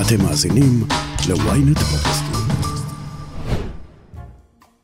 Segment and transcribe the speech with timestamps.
[0.00, 0.80] אתם מאזינים
[1.28, 2.40] ל-ynet פודקאסטים.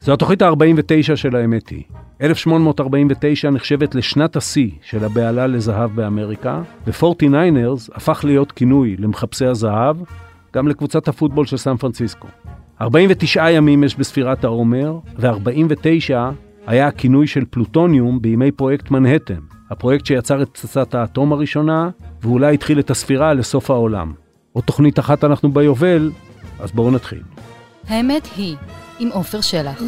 [0.00, 1.82] זו התוכנית ה-49 של האמת היא.
[2.22, 9.96] 1849 נחשבת לשנת השיא של הבהלה לזהב באמריקה, ו-49ers הפך להיות כינוי למחפשי הזהב,
[10.54, 12.28] גם לקבוצת הפוטבול של סן פרנסיסקו.
[12.80, 16.14] 49 ימים יש בספירת העומר, ו-49
[16.66, 19.40] היה הכינוי של פלוטוניום בימי פרויקט מנהטן,
[19.70, 21.90] הפרויקט שיצר את פצצת האטום הראשונה,
[22.22, 24.21] ואולי התחיל את הספירה לסוף העולם.
[24.52, 26.10] עוד תוכנית אחת אנחנו ביובל,
[26.60, 27.22] אז בואו נתחיל.
[27.88, 28.56] האמת היא,
[28.98, 29.82] עם עופר שלח.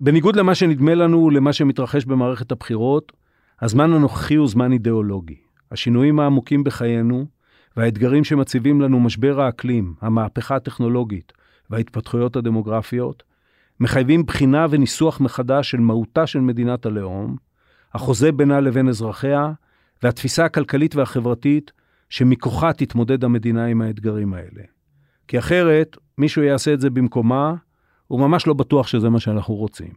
[0.00, 3.12] בניגוד למה שנדמה לנו ולמה שמתרחש במערכת הבחירות,
[3.60, 5.36] הזמן הנוכחי הוא זמן אידיאולוגי.
[5.72, 7.26] השינויים העמוקים בחיינו
[7.76, 11.32] והאתגרים שמציבים לנו משבר האקלים, המהפכה הטכנולוגית
[11.70, 13.22] וההתפתחויות הדמוגרפיות,
[13.80, 17.36] מחייבים בחינה וניסוח מחדש של מהותה של מדינת הלאום,
[17.94, 19.52] החוזה בינה לבין אזרחיה,
[20.02, 21.72] והתפיסה הכלכלית והחברתית
[22.08, 24.62] שמכוחה תתמודד המדינה עם האתגרים האלה.
[25.28, 27.54] כי אחרת, מישהו יעשה את זה במקומה,
[28.06, 29.92] הוא ממש לא בטוח שזה מה שאנחנו רוצים.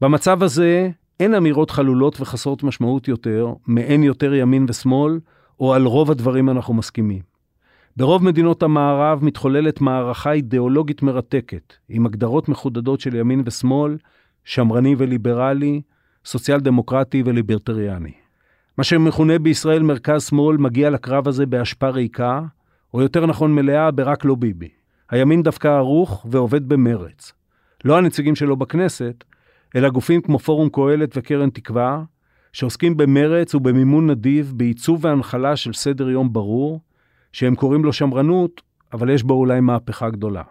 [0.00, 5.20] במצב הזה, אין אמירות חלולות וחסרות משמעות יותר, מאין יותר ימין ושמאל,
[5.60, 7.22] או על רוב הדברים אנחנו מסכימים.
[7.96, 13.96] ברוב מדינות המערב מתחוללת מערכה אידיאולוגית מרתקת, עם הגדרות מחודדות של ימין ושמאל,
[14.44, 15.82] שמרני וליברלי,
[16.24, 18.23] סוציאל דמוקרטי וליברטריאני.
[18.78, 22.42] מה שמכונה בישראל מרכז-שמאל מגיע לקרב הזה בהשפעה ריקה,
[22.94, 24.68] או יותר נכון מלאה ברק לא ביבי.
[25.10, 27.32] הימין דווקא ערוך ועובד במרץ.
[27.84, 29.24] לא הנציגים שלו בכנסת,
[29.76, 32.02] אלא גופים כמו פורום קהלת וקרן תקווה,
[32.52, 36.80] שעוסקים במרץ ובמימון נדיב בעיצוב והנחלה של סדר יום ברור,
[37.32, 40.42] שהם קוראים לו שמרנות, אבל יש בו אולי מהפכה גדולה.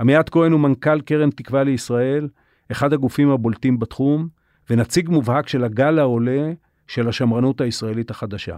[0.00, 2.28] עמיעד כהן הוא מנכ"ל קרן תקווה לישראל,
[2.72, 4.28] אחד הגופים הבולטים בתחום,
[4.70, 6.52] ונציג מובהק של הגל העולה
[6.88, 8.56] של השמרנות הישראלית החדשה.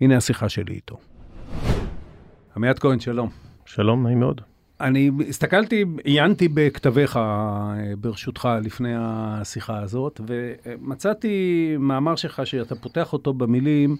[0.00, 0.98] הנה השיחה שלי איתו.
[2.56, 3.30] עמיעד כהן, שלום.
[3.66, 4.40] שלום, נעים מאוד.
[4.80, 13.34] אני הסתכלתי, עיינתי בכתביך, אה, ברשותך, לפני השיחה הזאת, ומצאתי מאמר שלך שאתה פותח אותו
[13.34, 13.96] במילים,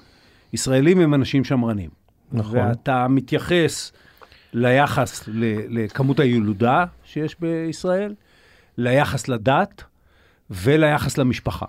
[0.53, 1.91] ישראלים הם אנשים שמרנים.
[2.33, 2.59] נכון.
[2.59, 3.93] ואתה מתייחס
[4.53, 5.29] ליחס
[5.69, 8.15] לכמות הילודה שיש בישראל,
[8.79, 9.85] ליחס לדת
[10.51, 11.67] וליחס למשפחה.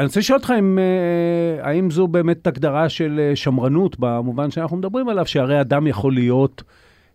[0.00, 4.76] אני רוצה לשאול אותך אם, אה, האם זו באמת הגדרה של אה, שמרנות במובן שאנחנו
[4.76, 6.62] מדברים עליו, שהרי אדם יכול להיות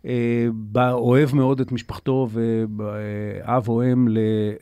[0.06, 0.47] אה,
[0.91, 4.07] אוהב מאוד את משפחתו ואב או אם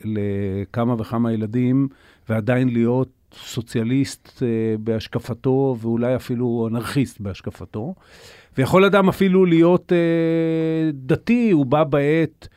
[0.04, 1.88] לכמה וכמה ילדים,
[2.28, 4.42] ועדיין להיות סוציאליסט
[4.78, 7.94] בהשקפתו, ואולי אפילו אנרכיסט בהשקפתו.
[8.58, 9.92] ויכול אדם אפילו להיות
[10.92, 12.48] דתי, הוא בא בעת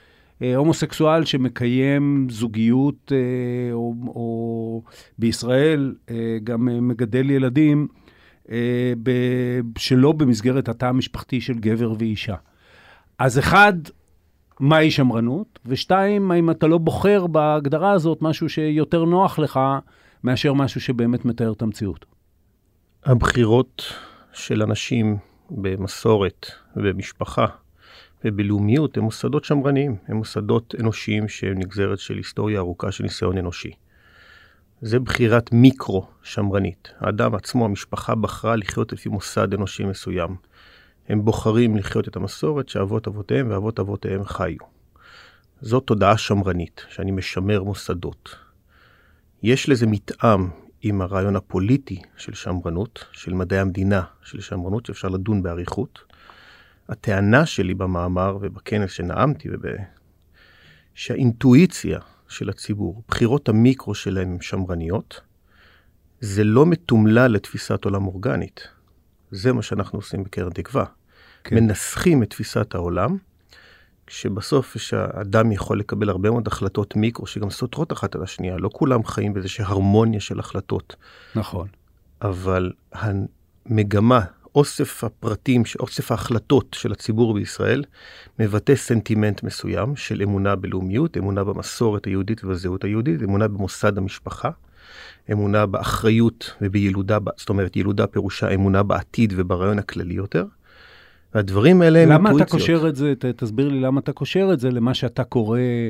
[0.56, 4.84] הומוסקסואל שמקיים זוגיות, אה, או, או
[5.20, 7.88] בישראל אה, גם מגדל ילדים,
[9.78, 12.36] שלא במסגרת התא המשפחתי של גבר ואישה.
[13.20, 13.74] אז אחד,
[14.60, 15.60] מהי שמרנות?
[15.66, 19.60] ושתיים, האם אתה לא בוחר בהגדרה הזאת משהו שיותר נוח לך
[20.24, 22.06] מאשר משהו שבאמת מתאר את המציאות?
[23.06, 23.84] הבחירות
[24.34, 25.18] של אנשים
[25.52, 27.46] במסורת ובמשפחה
[28.26, 33.72] ובלאומיות הם מוסדות שמרניים, הם מוסדות אנושיים שהם נגזרת של היסטוריה ארוכה של ניסיון אנושי.
[34.82, 36.94] זה בחירת מיקרו שמרנית.
[37.00, 40.36] האדם עצמו, המשפחה בחרה לחיות לפי מוסד אנושי מסוים.
[41.10, 44.58] הם בוחרים לחיות את המסורת שאבות אבותיהם ואבות אבותיהם חיו.
[45.62, 48.36] זו תודעה שמרנית, שאני משמר מוסדות.
[49.44, 50.48] יש לזה מתאם
[50.82, 56.07] עם הרעיון הפוליטי של שמרנות, של מדעי המדינה של שמרנות, שאפשר לדון באריכות.
[56.90, 59.62] הטענה שלי במאמר ובכנס שנאמתי, וב...
[60.94, 65.22] שהאינטואיציה של הציבור, בחירות המיקרו שלהם הן שמרניות,
[66.20, 68.68] זה לא מתומלל לתפיסת עולם אורגנית.
[69.32, 70.86] זה מה שאנחנו עושים בקרן תקווה.
[71.44, 71.56] כן.
[71.56, 73.18] מנסחים את תפיסת העולם,
[74.08, 78.58] כשבסוף שהאדם יכול לקבל הרבה מאוד החלטות מיקרו שגם סותרות אחת על השנייה.
[78.58, 80.96] לא כולם חיים באיזושהי הרמוניה של החלטות.
[81.36, 81.68] נכון.
[82.22, 84.22] אבל המגמה
[84.56, 87.84] אוסף הפרטים, אוסף ההחלטות של הציבור בישראל,
[88.40, 94.50] מבטא סנטימנט מסוים של אמונה בלאומיות, אמונה במסורת היהודית ובזהות היהודית, אמונה במוסד המשפחה,
[95.32, 100.46] אמונה באחריות ובילודה, זאת אומרת, ילודה פירושה אמונה בעתיד וברעיון הכללי יותר.
[101.36, 102.36] והדברים האלה הם אינטואיציות.
[102.36, 105.24] למה אתה קושר את זה, ת, תסביר לי למה אתה קושר את זה למה שאתה
[105.24, 105.90] קורא אה,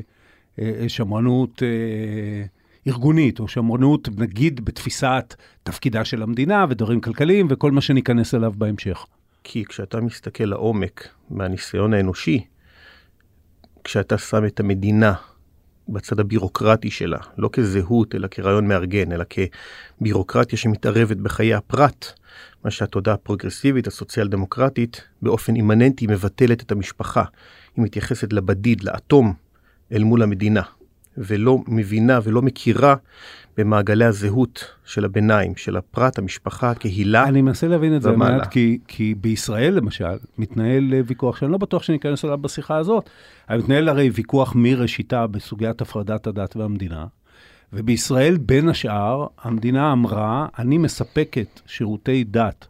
[0.81, 2.45] אה שמרנות אה,
[2.88, 9.06] ארגונית, או שמרנות, נגיד, בתפיסת תפקידה של המדינה ודברים כלכליים וכל מה שניכנס אליו בהמשך.
[9.44, 12.45] כי כשאתה מסתכל לעומק מהניסיון האנושי,
[13.84, 15.13] כשאתה שם את המדינה
[15.89, 22.06] בצד הבירוקרטי שלה, לא כזהות, אלא כרעיון מארגן, אלא כבירוקרטיה שמתערבת בחיי הפרט,
[22.63, 27.24] מה שהתודעה הפרוגרסיבית, הסוציאל דמוקרטית, באופן אימננטי מבטלת את המשפחה.
[27.75, 29.33] היא מתייחסת לבדיד, לאטום,
[29.92, 30.62] אל מול המדינה,
[31.18, 32.96] ולא מבינה ולא מכירה
[33.58, 37.24] במעגלי הזהות של הביניים, של הפרט, המשפחה, הקהילה.
[37.24, 38.12] אני מנסה להבין את זה.
[38.12, 43.10] מעט, כי, כי בישראל למשל, מתנהל אה, ויכוח שאני לא בטוח שניכנס אליו בשיחה הזאת,
[43.50, 47.06] אבל מתנהל הרי ויכוח מראשיתה בסוגיית הפרדת הדת והמדינה,
[47.74, 52.68] ובישראל, בין השאר, המדינה אמרה, אני מספקת שירותי דת.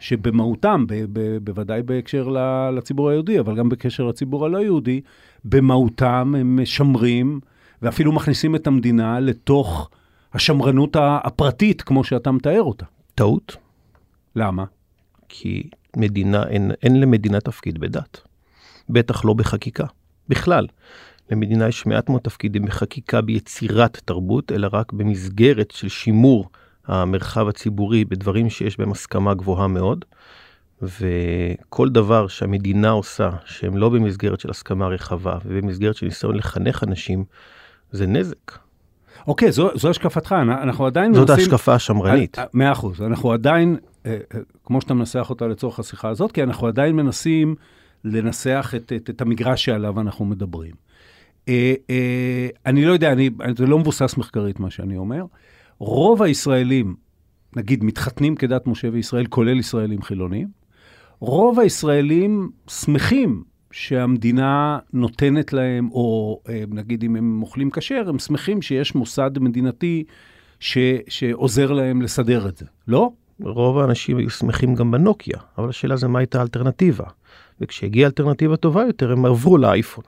[0.00, 5.00] שבמהותם, ב- ב- בוודאי בהקשר ל- לציבור היהודי, אבל גם בקשר לציבור הלא יהודי,
[5.44, 7.40] במהותם הם משמרים
[7.82, 9.90] ואפילו מכניסים את המדינה לתוך
[10.34, 12.86] השמרנות הפרטית, כמו שאתה מתאר אותה.
[13.14, 13.56] טעות,
[14.36, 14.64] למה?
[15.28, 18.20] כי מדינה, אין, אין למדינה תפקיד בדת.
[18.88, 19.86] בטח לא בחקיקה.
[20.28, 20.66] בכלל,
[21.30, 26.48] למדינה יש מעט מאוד תפקידים בחקיקה ביצירת תרבות, אלא רק במסגרת של שימור
[26.86, 30.04] המרחב הציבורי בדברים שיש בהם הסכמה גבוהה מאוד.
[30.82, 37.24] וכל דבר שהמדינה עושה, שהם לא במסגרת של הסכמה רחבה ובמסגרת של ניסיון לחנך אנשים,
[37.92, 38.58] זה נזק.
[39.26, 41.44] אוקיי, זו, זו השקפתך, אנ- אנחנו עדיין זאת מנסים...
[41.44, 42.38] ההשקפה השמרנית.
[42.38, 43.76] אה, מאה אחוז, אנחנו עדיין,
[44.06, 47.54] אה, אה, כמו שאתה מנסח אותה לצורך השיחה הזאת, כי אנחנו עדיין מנסים
[48.04, 50.74] לנסח את, את, את המגרש שעליו אנחנו מדברים.
[52.66, 55.24] אני לא יודע, אני, זה לא מבוסס מחקרית מה שאני אומר.
[55.78, 56.94] רוב הישראלים,
[57.56, 60.48] נגיד, מתחתנים כדת משה וישראל, כולל ישראלים חילונים.
[61.20, 63.42] רוב הישראלים שמחים
[63.72, 70.04] שהמדינה נותנת להם, או אה, נגיד אם הם אוכלים כשר, הם שמחים שיש מוסד מדינתי
[70.60, 70.78] ש,
[71.08, 73.10] שעוזר להם לסדר את זה, לא?
[73.42, 77.04] רוב האנשים היו שמחים גם בנוקיה, אבל השאלה זה מה הייתה האלטרנטיבה.
[77.60, 80.04] וכשהגיעה אלטרנטיבה טובה יותר, הם עברו לאייפון.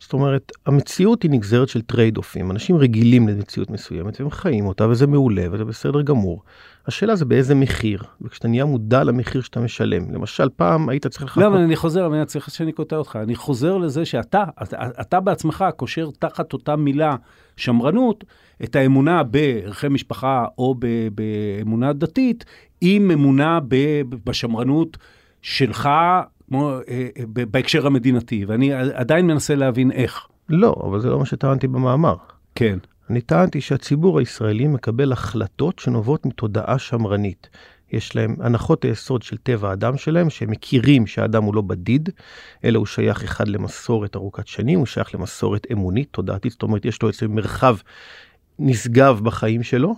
[0.00, 2.50] זאת אומרת, המציאות היא נגזרת של trade-off ים.
[2.50, 6.42] אנשים רגילים למציאות מסוימת והם חיים אותה, וזה מעולה וזה בסדר גמור.
[6.86, 10.14] השאלה זה באיזה מחיר, וכשאתה נהיה מודע למחיר שאתה משלם.
[10.14, 11.42] למשל, פעם היית צריך לחכות...
[11.42, 15.20] לא, אבל אני חוזר, אני מצטער שאני קוטע אותך, אני חוזר לזה שאתה, אתה, אתה
[15.20, 17.16] בעצמך קושר תחת אותה מילה
[17.56, 18.24] שמרנות,
[18.64, 22.44] את האמונה בערכי משפחה או ב- באמונה דתית,
[22.80, 24.96] עם אמונה ב- בשמרנות
[25.42, 25.88] שלך,
[26.48, 30.26] כמו, אה, אה, בהקשר המדינתי, ואני עדיין מנסה להבין איך.
[30.48, 32.16] לא, אבל זה לא מה שטענתי במאמר.
[32.54, 32.78] כן.
[33.10, 37.48] אני טענתי שהציבור הישראלי מקבל החלטות שנובעות מתודעה שמרנית.
[37.92, 42.08] יש להם הנחות היסוד של טבע האדם שלהם, שהם מכירים שהאדם הוא לא בדיד,
[42.64, 47.02] אלא הוא שייך אחד למסורת ארוכת שנים, הוא שייך למסורת אמונית, תודעתית, זאת אומרת, יש
[47.02, 47.76] לו איזה מרחב
[48.58, 49.94] נשגב בחיים שלו,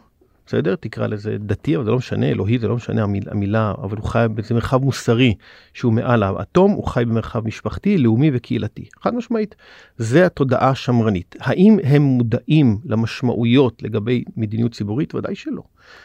[0.49, 0.77] בסדר?
[0.77, 4.05] תקרא לזה דתי, אבל זה לא משנה, אלוהי זה לא משנה המילה, המילה אבל הוא
[4.05, 5.35] חי באיזה מרחב מוסרי
[5.75, 8.89] שהוא מעל האטום, הוא חי במרחב משפחתי, לאומי וקהילתי.
[9.00, 9.55] חד משמעית,
[9.97, 11.37] זה התודעה השמרנית.
[11.41, 15.15] האם הם מודעים למשמעויות לגבי מדיניות ציבורית?
[15.15, 15.62] ודאי שלא.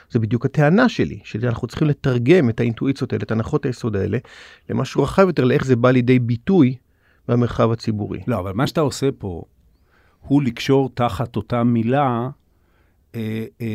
[0.10, 4.18] זה בדיוק הטענה שלי, שאנחנו צריכים לתרגם את האינטואיציות האלה, את הנחות היסוד האלה,
[4.69, 6.75] למשהו רחב יותר, לאיך זה בא לידי ביטוי
[7.28, 8.19] במרחב הציבורי.
[8.28, 9.44] לא, אבל מה שאתה עושה פה,
[10.22, 12.30] הוא לקשור תחת אותה מילה
[13.15, 13.19] אה,
[13.62, 13.68] אה,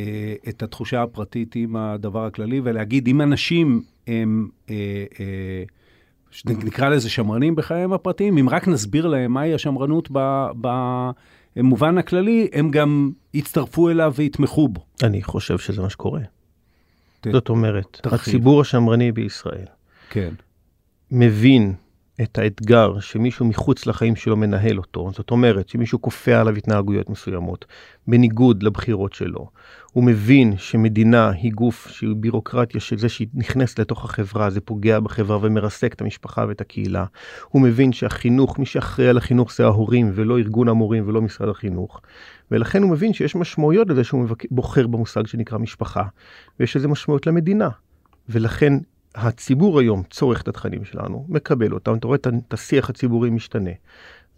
[0.48, 4.74] את התחושה הפרטית עם הדבר הכללי, ולהגיד, אם אנשים הם, אה,
[5.20, 5.62] אה,
[6.64, 10.50] נקרא לזה שמרנים בחייהם הפרטיים, אם רק נסביר להם מהי השמרנות ב-
[11.56, 14.80] במובן הכללי, הם גם יצטרפו אליו ויתמכו בו.
[15.02, 16.20] אני חושב שזה מה שקורה.
[17.20, 18.20] ת- זאת אומרת, תרחיב.
[18.34, 19.66] הציבור השמרני בישראל
[20.10, 20.34] כן.
[21.10, 21.74] מבין
[22.22, 27.64] את האתגר שמישהו מחוץ לחיים שלו מנהל אותו, זאת אומרת שמישהו כופה עליו התנהגויות מסוימות,
[28.06, 29.48] בניגוד לבחירות שלו.
[29.92, 35.00] הוא מבין שמדינה היא גוף שהיא בירוקרטיה של זה שהיא נכנסת לתוך החברה, זה פוגע
[35.00, 37.04] בחברה ומרסק את המשפחה ואת הקהילה.
[37.48, 42.00] הוא מבין שהחינוך, מי שאחראי על החינוך זה ההורים ולא ארגון המורים ולא משרד החינוך.
[42.50, 44.26] ולכן הוא מבין שיש משמעויות לזה שהוא.
[44.50, 46.02] בוחר במושג שנקרא משפחה,
[46.60, 47.68] ויש לזה משמעות למדינה.
[48.28, 48.72] ולכן
[49.14, 53.70] הציבור היום צורך את התכנים שלנו, מקבל אותם, אתה רואה את השיח הציבורי משתנה.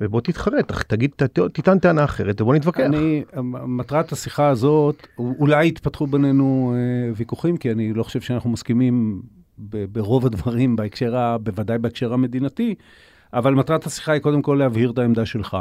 [0.00, 1.10] ובוא תתחרט, תגיד,
[1.52, 2.80] תטען טענה אחרת ובוא נתווכח.
[2.80, 3.24] אני,
[3.66, 9.22] מטרת השיחה הזאת, אולי יתפתחו בינינו אה, ויכוחים, כי אני לא חושב שאנחנו מסכימים
[9.58, 12.74] ברוב הדברים בהקשר, בוודאי בהקשר המדינתי,
[13.32, 15.56] אבל מטרת השיחה היא קודם כל להבהיר את העמדה שלך.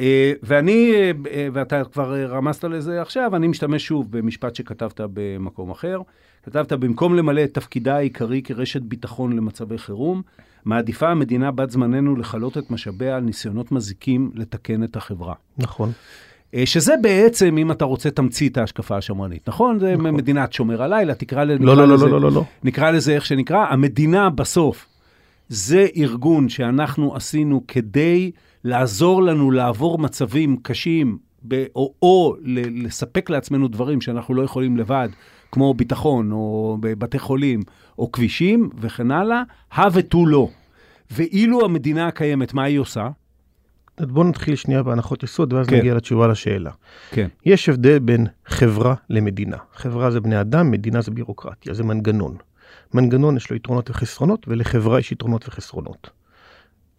[0.00, 5.70] אה, ואני, אה, אה, ואתה כבר רמזת לזה עכשיו, אני משתמש שוב במשפט שכתבת במקום
[5.70, 6.00] אחר.
[6.42, 10.22] כתבת, במקום למלא את תפקידה העיקרי כרשת ביטחון למצבי חירום,
[10.64, 15.34] מעדיפה המדינה בת זמננו לכלות את משאביה על ניסיונות מזיקים לתקן את החברה.
[15.58, 15.92] נכון.
[16.64, 19.78] שזה בעצם, אם אתה רוצה, תמצית ההשקפה השמרנית, נכון?
[19.78, 20.10] זה נכון.
[20.14, 22.44] מדינת שומר הלילה, תקרא, ל- לא, לא, לא, לזה, לא, לא, לא.
[22.64, 24.86] נקרא לזה איך שנקרא, המדינה בסוף
[25.48, 28.30] זה ארגון שאנחנו עשינו כדי
[28.64, 32.36] לעזור לנו לעבור מצבים קשים, ב- או, או
[32.84, 35.08] לספק לעצמנו דברים שאנחנו לא יכולים לבד,
[35.52, 37.60] כמו ביטחון, או בבתי חולים,
[37.98, 40.48] או כבישים, וכן הלאה, הא ותו לא.
[41.10, 43.08] ואילו המדינה הקיימת, מה היא עושה?
[43.96, 45.76] אז בואו נתחיל שנייה בהנחות יסוד, ואז כן.
[45.76, 46.70] נגיע לתשובה לשאלה.
[47.10, 47.28] כן.
[47.46, 49.56] יש הבדל בין חברה למדינה.
[49.74, 52.36] חברה זה בני אדם, מדינה זה בירוקרטיה, זה מנגנון.
[52.94, 56.10] מנגנון יש לו יתרונות וחסרונות, ולחברה יש יתרונות וחסרונות.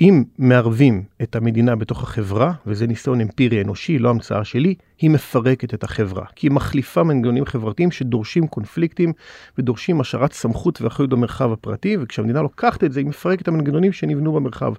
[0.01, 5.73] אם מערבים את המדינה בתוך החברה, וזה ניסיון אמפירי אנושי, לא המצאה שלי, היא מפרקת
[5.73, 6.25] את החברה.
[6.35, 9.13] כי היא מחליפה מנגנונים חברתיים שדורשים קונפליקטים
[9.57, 14.33] ודורשים השארת סמכות ואחריות במרחב הפרטי, וכשהמדינה לוקחת את זה, היא מפרקת את המנגנונים שנבנו
[14.33, 14.73] במרחב.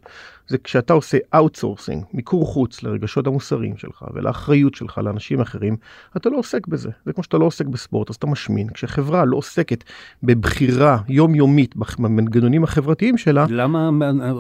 [0.51, 5.77] זה כשאתה עושה outsourcing, מיקור חוץ לרגשות המוסריים שלך ולאחריות שלך לאנשים אחרים,
[6.17, 6.91] אתה לא עוסק בזה.
[7.07, 8.69] זה כמו שאתה לא עוסק בספורט, אז אתה משמין.
[8.69, 9.85] כשחברה לא עוסקת
[10.23, 13.89] בבחירה יומיומית במנגנונים החברתיים שלה, למה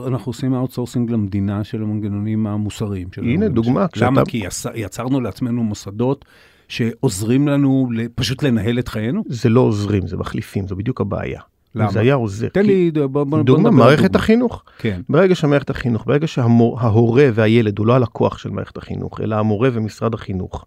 [0.07, 3.29] אנחנו עושים outsourcing למדינה של המנגנונים המוסריים שלנו?
[3.29, 3.89] הנה, דוגמה, למה?
[3.89, 6.25] כשאתה- כי יצ- יצרנו לעצמנו מוסדות
[6.69, 9.23] שעוזרים לנו פשוט לנהל את חיינו?
[9.29, 11.41] זה לא עוזרים, זה מחליפים, זו בדיוק הבעיה.
[11.75, 11.91] למה?
[11.91, 12.49] זה היה עוזר.
[12.49, 14.19] תן לי, בוא, דוגמה, נדבר על מערכת דוגמה.
[14.19, 14.65] החינוך.
[14.79, 15.01] כן.
[15.09, 20.15] ברגע שמערכת החינוך, ברגע שההורה והילד הוא לא הלקוח של מערכת החינוך, אלא המורה ומשרד
[20.15, 20.67] החינוך,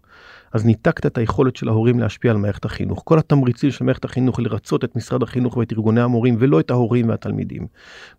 [0.52, 3.02] אז ניתקת את היכולת של ההורים להשפיע על מערכת החינוך.
[3.04, 7.08] כל התמריצים של מערכת החינוך לרצות את משרד החינוך ואת ארגוני המורים, ולא את ההורים
[7.08, 7.66] והתלמידים.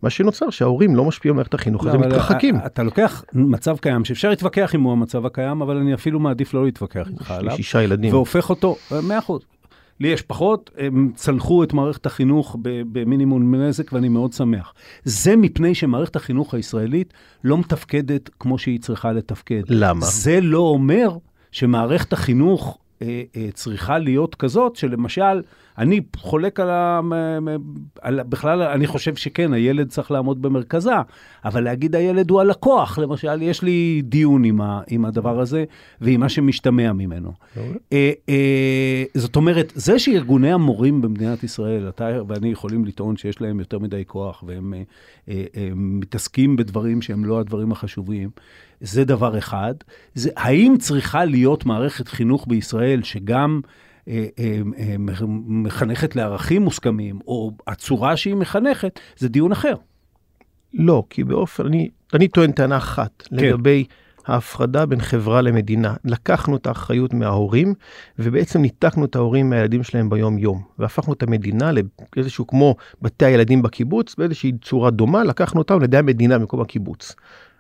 [0.01, 2.56] מה שנוצר שההורים לא משפיעים על מערכת החינוך, לא, אז הם אבל מתרחקים.
[2.65, 6.65] אתה לוקח מצב קיים, שאפשר להתווכח אם הוא המצב הקיים, אבל אני אפילו מעדיף לא
[6.65, 8.13] להתווכח איתך יש לי עליו, שישה ילדים.
[8.13, 9.42] והופך אותו, אה, מאה אחוז.
[10.00, 14.74] לי יש פחות, הם צלחו את מערכת החינוך במינימום נזק, ואני מאוד שמח.
[15.04, 19.62] זה מפני שמערכת החינוך הישראלית לא מתפקדת כמו שהיא צריכה לתפקד.
[19.70, 20.06] למה?
[20.06, 21.18] זה לא אומר
[21.52, 25.42] שמערכת החינוך אה, אה, צריכה להיות כזאת, שלמשל,
[25.77, 27.00] אני חולק על ה...
[28.01, 30.91] על, בכלל, אני חושב שכן, הילד צריך לעמוד במרכזה,
[31.46, 35.63] אבל להגיד הילד הוא הלקוח, למשל, יש לי דיון עם, ה, עם הדבר הזה
[36.01, 37.32] ועם מה שמשתמע ממנו.
[37.94, 43.60] אה, אה, זאת אומרת, זה שארגוני המורים במדינת ישראל, אתה ואני יכולים לטעון שיש להם
[43.60, 44.74] יותר מדי כוח, והם
[45.29, 48.29] אה, אה, מתעסקים בדברים שהם לא הדברים החשובים,
[48.82, 49.74] זה דבר אחד.
[50.15, 53.62] זה, האם צריכה להיות מערכת חינוך בישראל שגם
[55.48, 59.76] מחנכת לערכים מוסכמים, או הצורה שהיא מחנכת, זה דיון אחר.
[60.74, 63.36] לא, כי באופן, אני, אני טוען טענה אחת כן.
[63.36, 63.86] לגבי
[64.28, 65.94] ההפרדה בין חברה למדינה.
[66.06, 67.74] לקחנו את האחריות מההורים,
[68.20, 71.72] ובעצם ניתקנו את ההורים מהילדים שלהם ביום-יום, והפכנו את המדינה
[72.16, 77.16] לאיזשהו כמו בתי הילדים בקיבוץ, באיזושהי צורה דומה, לקחנו אותם לידי המדינה במקום הקיבוץ.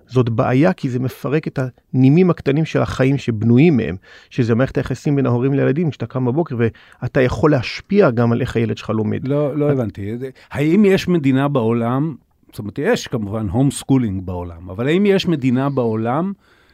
[0.07, 1.59] זאת בעיה כי זה מפרק את
[1.93, 3.95] הנימים הקטנים של החיים שבנויים מהם,
[4.29, 8.55] שזה מערכת היחסים בין ההורים לילדים, כשאתה קם בבוקר ואתה יכול להשפיע גם על איך
[8.55, 9.27] הילד שלך לומד.
[9.27, 10.11] לא, לא הבנתי.
[10.51, 12.15] האם יש מדינה בעולם,
[12.49, 16.33] זאת אומרת, יש כמובן home schooling בעולם, אבל האם יש מדינה בעולם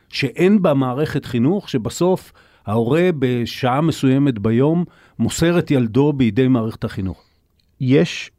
[0.10, 2.32] שאין בה מערכת חינוך, שבסוף
[2.66, 4.86] ההורה בשעה מסוימת ביום
[5.20, 7.24] מוסר את ילדו בידי מערכת החינוך?
[7.82, 8.32] יש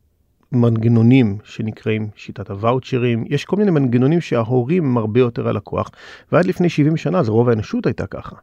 [0.52, 5.90] מנגנונים שנקראים שיטת הוואוצ'רים, יש כל מיני מנגנונים שההורים הם הרבה יותר הלקוח,
[6.32, 8.36] ועד לפני 70 שנה, זה רוב האנושות הייתה ככה.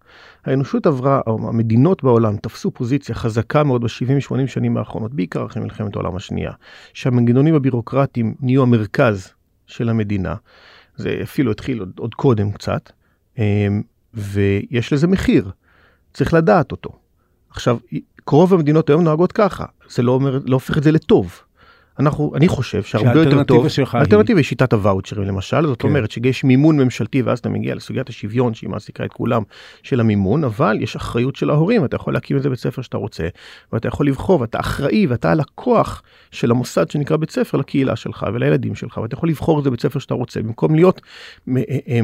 [0.46, 6.16] האנושות עברה, המדינות בעולם תפסו פוזיציה חזקה מאוד ב-70-80 שנים האחרונות, בעיקר אחרי מלחמת העולם
[6.16, 6.52] השנייה,
[6.94, 9.34] שהמנגנונים הבירוקרטיים נהיו המרכז
[9.68, 10.36] של המדינה,
[10.96, 12.92] זה אפילו התחיל עוד, עוד קודם קצת,
[13.38, 13.82] אמ,
[14.14, 15.52] ויש לזה מחיר,
[16.14, 16.90] צריך לדעת אותו.
[17.50, 17.78] עכשיו,
[18.32, 21.42] רוב המדינות היום נוהגות ככה, זה לא, אומר, לא הופך את זה לטוב.
[22.00, 25.88] אנחנו, אני חושב שהרבה יותר טוב, האלטרנטיבה היא שיטת הוואוצ'רים למשל, זאת כן.
[25.88, 29.44] אומרת שיש מימון ממשלתי ואז אתה מגיע לסוגיית השוויון שהיא מעסיקה את כולם
[29.84, 33.28] של המימון, אבל יש אחריות של ההורים, אתה יכול להקים איזה בית ספר שאתה רוצה,
[33.74, 36.02] ואתה יכול לבחור, ואתה אחראי, ואתה הלקוח
[36.32, 40.00] של המוסד שנקרא בית ספר לקהילה שלך ולילדים שלך, ואתה יכול לבחור איזה בית ספר
[40.00, 41.02] שאתה רוצה, במקום להיות
[41.50, 42.00] אה, אה,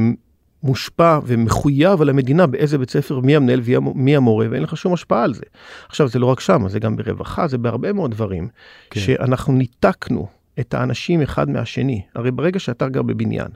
[0.65, 5.24] מושפע ומחויב על המדינה באיזה בית ספר, מי המנהל ומי המורה, ואין לך שום השפעה
[5.24, 5.43] על זה.
[5.88, 8.48] עכשיו, זה לא רק שם, זה גם ברווחה, זה בהרבה מאוד דברים,
[8.89, 9.00] כן.
[9.00, 10.27] שאנחנו ניתקנו
[10.60, 12.01] את האנשים אחד מהשני.
[12.15, 13.48] הרי ברגע שאתה גר בבניין,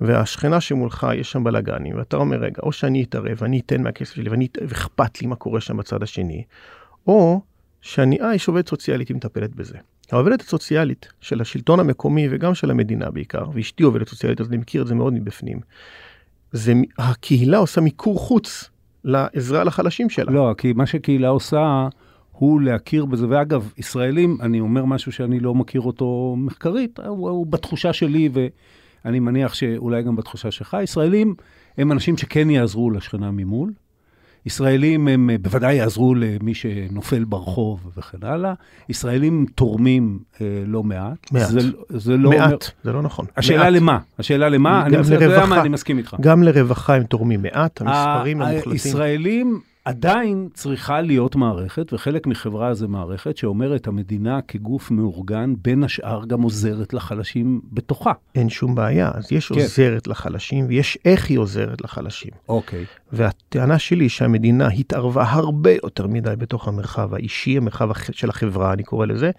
[0.00, 4.30] והשכנה שמולך יש שם בלאגנים, ואתה אומר, רגע, או שאני אתערב, ואני אתן מהכסף שלי,
[4.30, 6.42] ואני- ואכפת לי מה קורה שם בצד השני,
[7.06, 7.40] או
[7.80, 9.78] שאני, אה, יש עובדת סוציאלית, היא מטפלת בזה.
[10.12, 14.82] העובדת הסוציאלית של השלטון המקומי וגם של המדינה בעיקר, ואשתי עובדת סוציאלית, אז אני מכיר
[14.82, 15.60] את זה מאוד מבפנים,
[16.54, 18.70] זה, הקהילה עושה מיקור חוץ
[19.04, 20.32] לעזרה לחלשים שלה.
[20.32, 21.88] לא, כי מה שקהילה עושה
[22.32, 27.46] הוא להכיר בזה, ואגב, ישראלים, אני אומר משהו שאני לא מכיר אותו מחקרית, הוא, הוא
[27.46, 28.28] בתחושה שלי,
[29.04, 31.34] ואני מניח שאולי גם בתחושה שלך, ישראלים
[31.78, 33.72] הם אנשים שכן יעזרו לשכנה ממול.
[34.46, 38.54] ישראלים הם בוודאי יעזרו למי שנופל ברחוב וכן הלאה.
[38.88, 41.32] ישראלים תורמים אה, לא מעט.
[41.32, 41.48] מעט.
[41.48, 42.56] זה, זה לא מעט, אומר...
[42.84, 43.26] זה לא נכון.
[43.36, 43.72] השאלה מעט.
[43.72, 43.98] למה?
[44.18, 44.86] השאלה למה?
[44.86, 45.46] אני, לרווחה.
[45.46, 46.16] מה, אני מסכים איתך.
[46.20, 48.72] גם לרווחה הם תורמים מעט, המספרים המוחלטים.
[48.72, 56.24] הישראלים, עדיין צריכה להיות מערכת, וחלק מחברה זה מערכת, שאומרת המדינה כגוף מאורגן, בין השאר
[56.24, 58.12] גם עוזרת לחלשים בתוכה.
[58.34, 59.54] אין שום בעיה, אז יש כן.
[59.60, 62.30] עוזרת לחלשים ויש איך היא עוזרת לחלשים.
[62.48, 62.84] אוקיי.
[63.12, 69.06] והטענה שלי שהמדינה התערבה הרבה יותר מדי בתוך המרחב האישי, המרחב של החברה, אני קורא
[69.06, 69.30] לזה,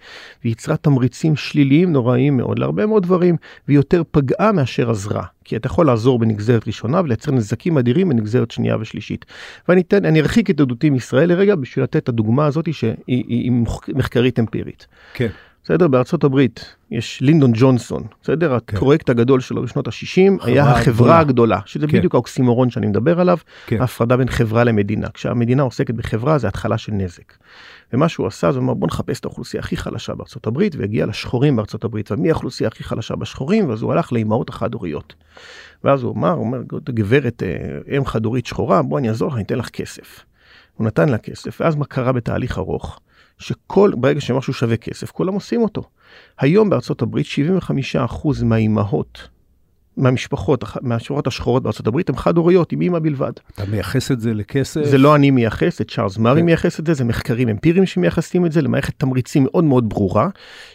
[0.44, 3.36] ויצרה תמריצים שליליים נוראיים מאוד להרבה מאוד דברים,
[3.68, 5.24] והיא יותר פגעה מאשר עזרה.
[5.46, 9.24] כי אתה יכול לעזור בנגזרת ראשונה ולייצר נזקים אדירים בנגזרת שנייה ושלישית.
[9.68, 13.24] ואני אתן, אני ארחיק את עדותי מישראל לרגע בשביל לתת את הדוגמה הזאת שהיא היא,
[13.28, 13.52] היא
[13.94, 14.86] מחקרית אמפירית.
[15.14, 15.28] כן.
[15.66, 15.88] בסדר?
[15.88, 18.58] בארצות הברית יש לינדון ג'ונסון, בסדר?
[18.66, 18.76] כן.
[18.76, 20.70] הפרויקט הגדול שלו בשנות ה-60 היה הגדולה.
[20.70, 21.98] החברה הגדולה, שזה כן.
[21.98, 23.80] בדיוק האוקסימורון שאני מדבר עליו, כן.
[23.80, 25.08] ההפרדה בין חברה למדינה.
[25.14, 27.32] כשהמדינה עוסקת בחברה זה התחלה של נזק.
[27.92, 31.56] ומה שהוא עשה זה אמר בוא נחפש את האוכלוסייה הכי חלשה בארצות הברית והגיע לשחורים
[31.56, 35.14] בארצות הברית ומי האוכלוסייה הכי חלשה בשחורים ואז הוא הלך לאימהות החד-הוריות.
[35.84, 39.42] ואז הוא אמר, הוא אומר גברת אה, אם חד-הורית שחורה בוא אני אעזור לך אני
[39.42, 40.24] אתן לך כסף.
[40.74, 43.00] הוא נתן לה כסף ואז מה קרה בתהליך ארוך?
[43.38, 45.82] שכל ברגע שמשהו שווה כסף כולם עושים אותו.
[46.38, 47.26] היום בארצות הברית
[48.06, 49.28] 75% מהאימהות
[49.96, 53.32] מהמשפחות, מהמשפחות השחורות בארצות הברית, הן חד-הוריות עם אימא בלבד.
[53.54, 54.84] אתה מייחס את זה לכסף?
[54.84, 56.46] זה לא אני מייחס, זה צ'ארלס מארי כן.
[56.46, 60.28] מייחס את זה, זה מחקרים אמפיריים שמייחסים את זה למערכת תמריצים מאוד מאוד ברורה,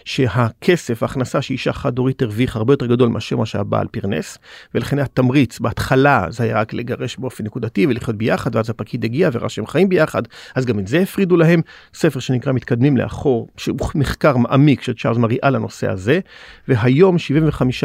[0.05, 4.37] שהכסף, ההכנסה שאישה חד-הורית הרוויחה הרבה יותר גדול מאשר מה שהבעל פרנס,
[4.75, 9.49] ולכן התמריץ בהתחלה זה היה רק לגרש באופן נקודתי ולחיות ביחד, ואז הפקיד הגיע וראה
[9.49, 10.21] שהם חיים ביחד,
[10.55, 11.61] אז גם את זה הפרידו להם.
[11.93, 16.19] ספר שנקרא מתקדמים לאחור, שהוא מחקר מעמיק של צ'ארלס מארי על הנושא הזה,
[16.67, 17.15] והיום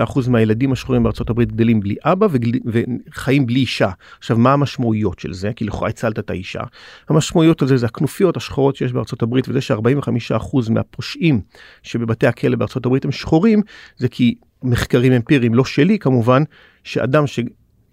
[0.07, 2.51] 75% מהילדים השחורים בארצות הברית גדלים בלי אבא וגל...
[2.65, 3.91] וחיים בלי אישה.
[4.19, 5.53] עכשיו, מה המשמעויות של זה?
[5.57, 6.63] כי לכאורה הצלת את האישה.
[7.09, 8.93] המשמעויות של זה זה הכנופיות השחורות שיש
[9.23, 11.41] הברית, וזה ש-45% מהפושעים
[11.83, 12.57] שבבתי הכלא
[12.87, 13.63] הברית הם שחורים,
[13.97, 16.43] זה כי מחקרים אמפיריים, לא שלי כמובן,
[16.85, 17.41] שאדם ש...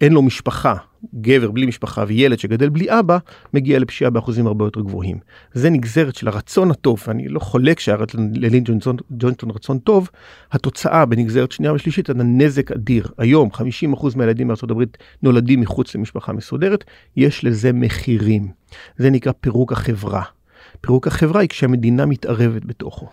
[0.00, 0.74] אין לו משפחה,
[1.14, 3.18] גבר בלי משפחה וילד שגדל בלי אבא,
[3.54, 5.18] מגיע לפשיעה באחוזים הרבה יותר גבוהים.
[5.52, 7.98] זה נגזרת של הרצון הטוב, ואני לא חולק שהיה
[8.34, 8.96] ללין ג'ונסון,
[9.54, 10.10] רצון טוב,
[10.52, 13.08] התוצאה בנגזרת שנייה ושלישית היה נזק אדיר.
[13.18, 13.48] היום
[13.92, 14.82] 50% מהילדים בארה"ב
[15.22, 16.84] נולדים מחוץ למשפחה מסודרת,
[17.16, 18.48] יש לזה מחירים.
[18.98, 20.22] זה נקרא פירוק החברה.
[20.80, 23.08] פירוק החברה היא כשהמדינה מתערבת בתוכו.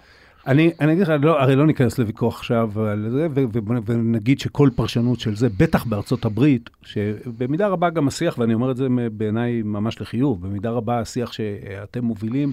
[0.47, 4.39] אני, אני אגיד לך, לא, הרי לא ניכנס לוויכוח עכשיו על זה, ו- ו- ונגיד
[4.39, 8.87] שכל פרשנות של זה, בטח בארצות הברית, שבמידה רבה גם השיח, ואני אומר את זה
[9.11, 12.51] בעיניי ממש לחיוב, במידה רבה השיח שאתם מובילים,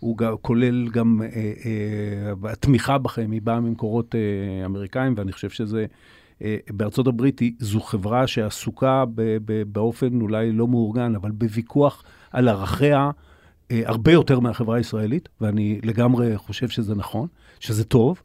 [0.00, 1.28] הוא גם, כולל גם אה,
[2.46, 5.86] אה, התמיכה בכם, היא באה ממקורות אה, אמריקאים, ואני חושב שזה,
[6.42, 12.02] אה, בארצות הברית היא, זו חברה שעסוקה ב- ב- באופן אולי לא מאורגן, אבל בוויכוח
[12.32, 13.10] על ערכיה.
[13.70, 17.28] אה, הרבה יותר מהחברה הישראלית, ואני לגמרי חושב שזה נכון,
[17.60, 18.22] שזה טוב,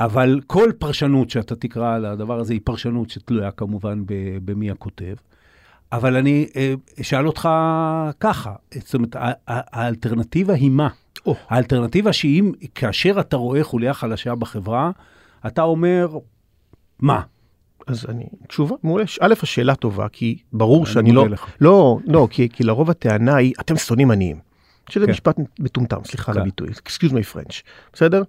[0.00, 4.02] אבל כל פרשנות שאתה תקרא על הדבר הזה היא פרשנות שתלויה כמובן
[4.44, 5.14] במי הכותב.
[5.92, 7.48] אבל אני אה, אשאל אותך
[8.20, 10.88] ככה, זאת אומרת, האלטרנטיבה היא מה?
[11.28, 11.32] Oh.
[11.48, 14.90] האלטרנטיבה שאם, כאשר אתה רואה חוליה חלשה בחברה,
[15.46, 16.18] אתה אומר,
[17.00, 17.20] מה?
[17.86, 19.04] אז אני, תשובה מעולה.
[19.20, 21.46] א', השאלה טובה, כי ברור אני שאני לא, מודה לך.
[21.60, 24.47] לא, לא, כי, כי לרוב הטענה היא, אתם שונאים עניים.
[24.88, 25.12] שזה כן.
[25.12, 26.40] משפט מטומטם, סליחה על כן.
[26.42, 28.22] הביטוי, excuse my French, בסדר?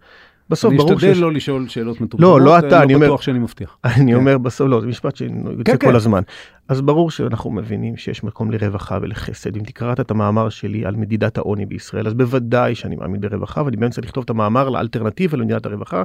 [0.49, 1.21] בסוף אני ברור אשתדל שיש...
[1.21, 3.77] לא לשאול שאלות מטומטמות, לא, לא אתה, אני לא אומר- בטוח שאני מבטיח.
[3.85, 4.17] אני כן.
[4.17, 5.95] אומר בסוף, לא, זה משפט שיוצא כן, כל כן.
[5.95, 6.21] הזמן.
[6.67, 9.55] אז ברור שאנחנו מבינים שיש מקום לרווחה ולחסד.
[9.55, 13.77] אם תקראת את המאמר שלי על מדידת העוני בישראל, אז בוודאי שאני מאמין ברווחה, ואני
[13.77, 16.03] באמצע לכתוב את המאמר לאלטרנטיבה למדידת הרווחה,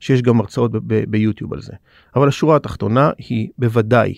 [0.00, 0.70] שיש גם הרצאות
[1.08, 1.72] ביוטיוב על זה.
[2.16, 4.14] אבל השורה התחתונה היא בוודאי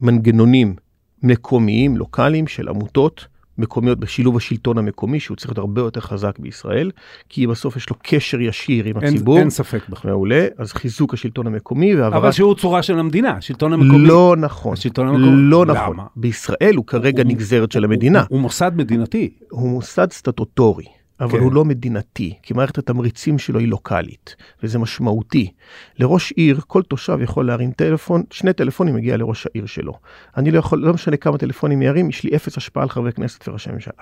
[0.00, 0.74] מנגנונים
[1.22, 3.26] מקומיים, לוקאליים, של עמותות.
[3.58, 6.90] מקומיות בשילוב השלטון המקומי שהוא צריך להיות הרבה יותר חזק בישראל
[7.28, 10.10] כי בסוף יש לו קשר ישיר עם אין, הציבור אין ספק בכלל.
[10.10, 14.06] מעולה אז חיזוק השלטון המקומי והעברת אבל שהוא צורה של המדינה, השלטון המקומי.
[14.06, 14.72] לא נכון.
[14.72, 15.26] השלטון המקומי.
[15.50, 15.92] לא נכון.
[15.96, 16.04] למה?
[16.16, 18.20] בישראל הוא כרגע הוא- נגזרת של הוא- המדינה.
[18.20, 19.30] הוא, הוא מוסד מדינתי.
[19.50, 20.84] הוא מוסד סטטוטורי,
[21.20, 21.38] אבל כן.
[21.38, 25.50] הוא לא מדינתי, כי מערכת התמריצים שלו היא לוקאלית, וזה משמעותי.
[25.98, 29.92] לראש עיר, כל תושב יכול להרים טלפון, שני טלפונים מגיע לראש העיר שלו.
[30.36, 33.48] אני לא יכול, לא משנה כמה טלפונים ירים, יש לי אפס השפעה על חברי כנסת
[33.48, 33.92] וראשי ממשלה.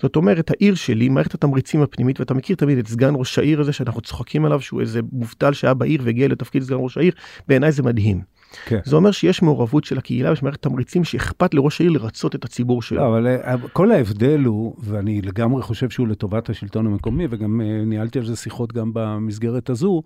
[0.00, 3.72] זאת אומרת, העיר שלי, מערכת התמריצים הפנימית, ואתה מכיר תמיד את סגן ראש העיר הזה,
[3.72, 7.12] שאנחנו צוחקים עליו, שהוא איזה מובטל שהיה בעיר והגיע לתפקיד סגן ראש העיר,
[7.48, 8.20] בעיניי זה מדהים.
[8.64, 8.78] כן.
[8.84, 12.82] זה אומר שיש מעורבות של הקהילה, יש מערכת תמריצים שאכפת לראש העיר לרצות את הציבור
[12.82, 12.98] שלו.
[12.98, 17.84] לא, אבל אה, כל ההבדל הוא, ואני לגמרי חושב שהוא לטובת השלטון המקומי, וגם אה,
[17.84, 20.02] ניהלתי על זה שיחות גם במסגרת הזו,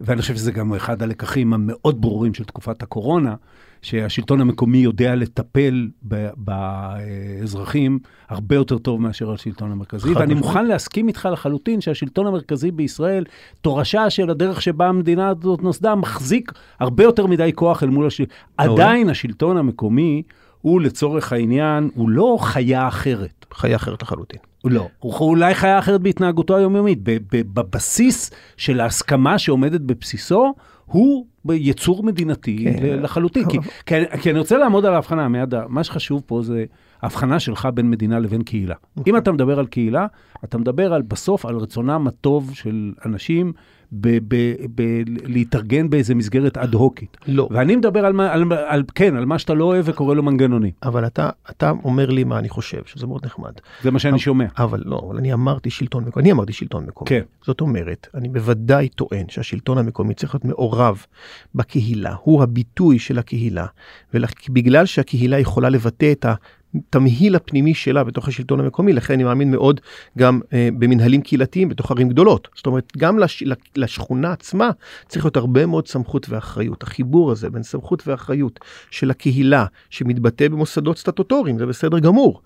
[0.00, 3.34] ואני חושב שזה גם אחד הלקחים המאוד ברורים של תקופת הקורונה,
[3.82, 5.88] שהשלטון המקומי יודע לטפל
[6.36, 10.34] באזרחים הרבה יותר טוב מאשר השלטון המרכזי, ואני.
[10.34, 13.24] מוכן להסכים איתך לחלוטין שהשלטון המרכזי בישראל,
[13.60, 18.36] תורשה של הדרך שבה המדינה הזאת נוסדה, מחזיק הרבה יותר מדי כוח אל מול השלטון.
[18.56, 20.22] עדיין השלטון המקומי
[20.60, 23.46] הוא לצורך העניין, הוא לא חיה אחרת.
[23.54, 24.40] חיה אחרת לחלוטין.
[24.64, 26.98] לא, הוא אולי חיה אחרת בהתנהגותו היומיומית.
[27.32, 30.54] בבסיס של ההסכמה שעומדת בבסיסו,
[30.88, 33.02] הוא יצור מדינתי כן.
[33.02, 33.48] לחלוטין.
[33.48, 36.64] כי, כי, כי אני רוצה לעמוד על ההבחנה, מיד, מה שחשוב פה זה
[37.02, 38.74] ההבחנה שלך בין מדינה לבין קהילה.
[39.06, 40.06] אם אתה מדבר על קהילה,
[40.44, 43.52] אתה מדבר על, בסוף על רצונם הטוב של אנשים
[43.92, 47.16] ב- ב- ב- להתארגן באיזה מסגרת אד-הוקית.
[47.26, 47.48] לא.
[47.50, 50.72] ואני מדבר על, מה- על, על, כן, על מה שאתה לא אוהב וקורא לו מנגנונים.
[50.82, 53.52] אבל אתה, אתה אומר לי מה אני חושב, שזה מאוד נחמד.
[53.82, 54.46] זה מה שאני שומע.
[54.58, 57.08] אבל לא, אבל אני אמרתי שלטון מקומי, אני אמרתי שלטון מקומי.
[57.08, 57.22] כן.
[57.42, 61.04] זאת אומרת, אני בוודאי טוען שהשלטון המקומי צריך להיות מעורב
[61.54, 63.66] בקהילה, הוא הביטוי של הקהילה,
[64.14, 66.26] ובגלל שהקהילה יכולה לבטא את
[66.74, 69.80] התמהיל הפנימי שלה בתוך השלטון המקומי, לכן אני מאמין מאוד
[70.18, 72.48] גם אה, במנהלים קהילתיים בתוך ערים גדולות.
[72.56, 73.44] זאת אומרת, גם לש,
[73.76, 74.70] לשכונה עצמה
[75.08, 76.82] צריך להיות הרבה מאוד סמכות ואחריות.
[76.82, 82.42] החיבור הזה בין סמכות ואחריות של הקהילה, שמתבטא במוסדות סטטוטוריים, זה בסדר גמור.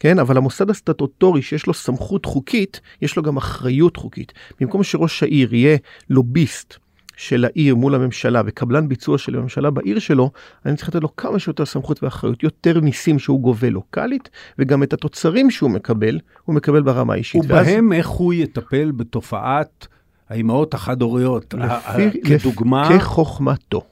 [0.00, 4.32] כן, אבל המוסד הסטטוטורי שיש לו סמכות חוקית, יש לו גם אחריות חוקית.
[4.60, 5.76] במקום שראש העיר יהיה
[6.10, 6.74] לוביסט
[7.16, 10.30] של העיר מול הממשלה וקבלן ביצוע של הממשלה בעיר שלו,
[10.66, 14.92] אני צריך לתת לו כמה שיותר סמכות ואחריות, יותר מיסים שהוא גובה לוקאלית, וגם את
[14.92, 17.42] התוצרים שהוא מקבל, הוא מקבל ברמה האישית.
[17.46, 19.86] ואז- ובהם איך הוא יטפל בתופעת
[20.28, 23.82] האימהות החד-הוריות, לפי- כדוגמה, כחוכמתו.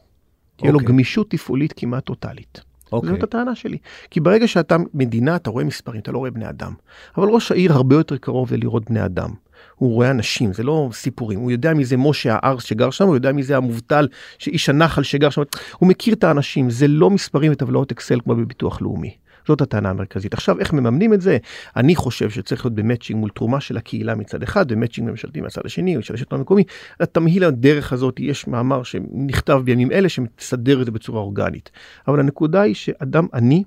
[0.57, 0.89] תהיה לו אוקיי.
[0.93, 2.61] גמישות תפעולית כמעט טוטאלית.
[2.93, 3.11] אוקיי.
[3.11, 3.79] זאת הטענה שלי.
[4.11, 6.73] כי ברגע שאתה מדינה, אתה רואה מספרים, אתה לא רואה בני אדם.
[7.17, 9.31] אבל ראש העיר הרבה יותר קרוב ללראות בני אדם.
[9.75, 11.41] הוא רואה אנשים, זה לא סיפורים.
[11.41, 14.09] הוא יודע מי זה משה הארס שגר שם, הוא יודע מי זה המובטל,
[14.47, 15.43] איש הנחל שגר שם.
[15.79, 19.15] הוא מכיר את האנשים, זה לא מספרים וטבלאות אקסל כמו בביטוח לאומי.
[19.49, 20.35] זאת הטענה המרכזית.
[20.35, 21.39] עכשיו, איך מממנים את זה?
[21.77, 25.97] אני חושב שצריך להיות במצ'ינג מול תרומה של הקהילה מצד אחד, ומצ'ינג ממשלתי מהצד השני,
[25.97, 26.65] או של השלטון המקומי.
[27.01, 31.71] התמהיל הדרך הזאת, יש מאמר שנכתב בימים אלה שמסדר את זה בצורה אורגנית.
[32.09, 33.65] אבל הנקודה היא שאדם עני,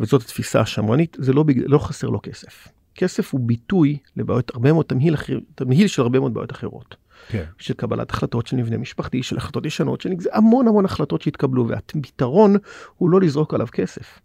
[0.00, 2.68] וזאת התפיסה השמרנית, זה לא, בגלל- לא חסר לו כסף.
[2.94, 6.96] כסף הוא ביטוי לבעיות, הרבה מאוד תמהיל, אחר, תמהיל של הרבה מאוד בעיות אחרות.
[7.28, 7.44] כן.
[7.58, 12.56] של קבלת החלטות של מבנה משפחתי, של החלטות ישנות, של המון המון החלטות שהתקבלו, והפתרון
[12.96, 14.20] הוא לא לזרוק עליו כסף,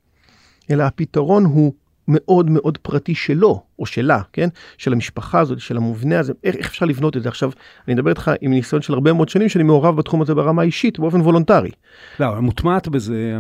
[0.70, 1.74] אלא הפתרון הוא
[2.08, 4.50] מאוד מאוד פרטי שלו, או שלה, כן?
[4.78, 7.30] של המשפחה הזאת, של המבנה הזה, איך, איך אפשר לבנות את זה.
[7.30, 7.52] עכשיו,
[7.88, 11.00] אני מדבר איתך עם ניסיון של הרבה מאוד שנים שאני מעורב בתחום הזה ברמה האישית,
[11.00, 11.72] באופן וולונטרי.
[12.20, 13.38] לא, מוטמעת בזה,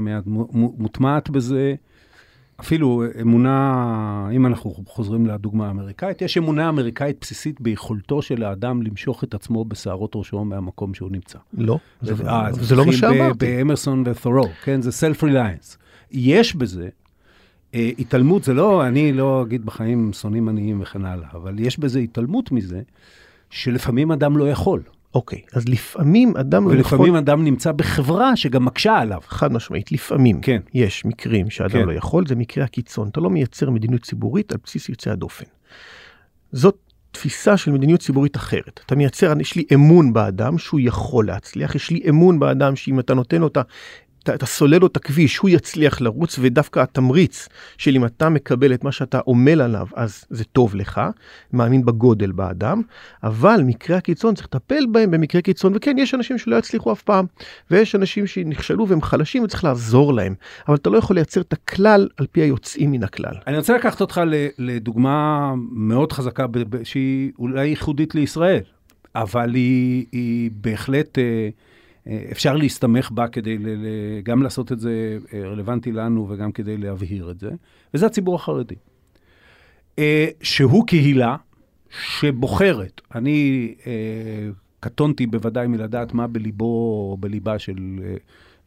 [0.53, 1.75] מוטמעת בזה,
[2.59, 9.23] אפילו אמונה, אם אנחנו חוזרים לדוגמה האמריקאית, יש אמונה אמריקאית בסיסית ביכולתו של האדם למשוך
[9.23, 11.39] את עצמו בשערות ראשו מהמקום שהוא נמצא.
[11.53, 13.45] לא, זה, אה, זה, לא מה שאמרתי.
[13.45, 14.81] באמרסון ות'ורו, כן?
[14.81, 15.77] זה self-reliance.
[16.11, 16.89] יש בזה
[17.73, 21.99] אה, התעלמות, זה לא, אני לא אגיד בחיים שונאים עניים וכן הלאה, אבל יש בזה
[21.99, 22.81] התעלמות מזה,
[23.49, 24.81] שלפעמים אדם לא יכול.
[25.17, 26.77] אוקיי, אז לפעמים אדם לא יכול...
[26.77, 29.21] ולפעמים אדם נמצא בחברה שגם מקשה עליו.
[29.27, 30.61] חד משמעית, לפעמים כן.
[30.73, 31.87] יש מקרים שאדם כן.
[31.87, 33.07] לא יכול, זה מקרה הקיצון.
[33.07, 35.45] אתה לא מייצר מדיניות ציבורית על בסיס יוצאי הדופן.
[36.51, 36.77] זאת
[37.11, 38.79] תפיסה של מדיניות ציבורית אחרת.
[38.85, 43.13] אתה מייצר, יש לי אמון באדם שהוא יכול להצליח, יש לי אמון באדם שאם אתה
[43.13, 43.57] נותן לו את.
[44.27, 48.73] אתה, אתה סולל לו את הכביש, הוא יצליח לרוץ, ודווקא התמריץ של אם אתה מקבל
[48.73, 51.01] את מה שאתה עמל עליו, אז זה טוב לך,
[51.53, 52.81] מאמין בגודל באדם,
[53.23, 57.25] אבל מקרי הקיצון צריך לטפל בהם במקרי קיצון, וכן, יש אנשים שלא יצליחו אף פעם,
[57.71, 60.35] ויש אנשים שנכשלו והם חלשים וצריך לעזור להם,
[60.67, 63.33] אבל אתה לא יכול לייצר את הכלל על פי היוצאים מן הכלל.
[63.47, 64.21] אני רוצה לקחת אותך
[64.57, 66.45] לדוגמה מאוד חזקה,
[66.83, 68.59] שהיא אולי ייחודית לישראל,
[69.15, 71.49] אבל היא, היא בהחלט, אה,
[72.31, 76.77] אפשר להסתמך בה כדי ל- ל- גם לעשות את זה אה, רלוונטי לנו וגם כדי
[76.77, 77.49] להבהיר את זה,
[77.93, 78.75] וזה הציבור החרדי.
[79.99, 81.35] אה, שהוא קהילה
[81.89, 86.65] שבוחרת, אני אה, קטונתי בוודאי מלדעת מה בליבו
[87.11, 88.15] או בליבה של אה,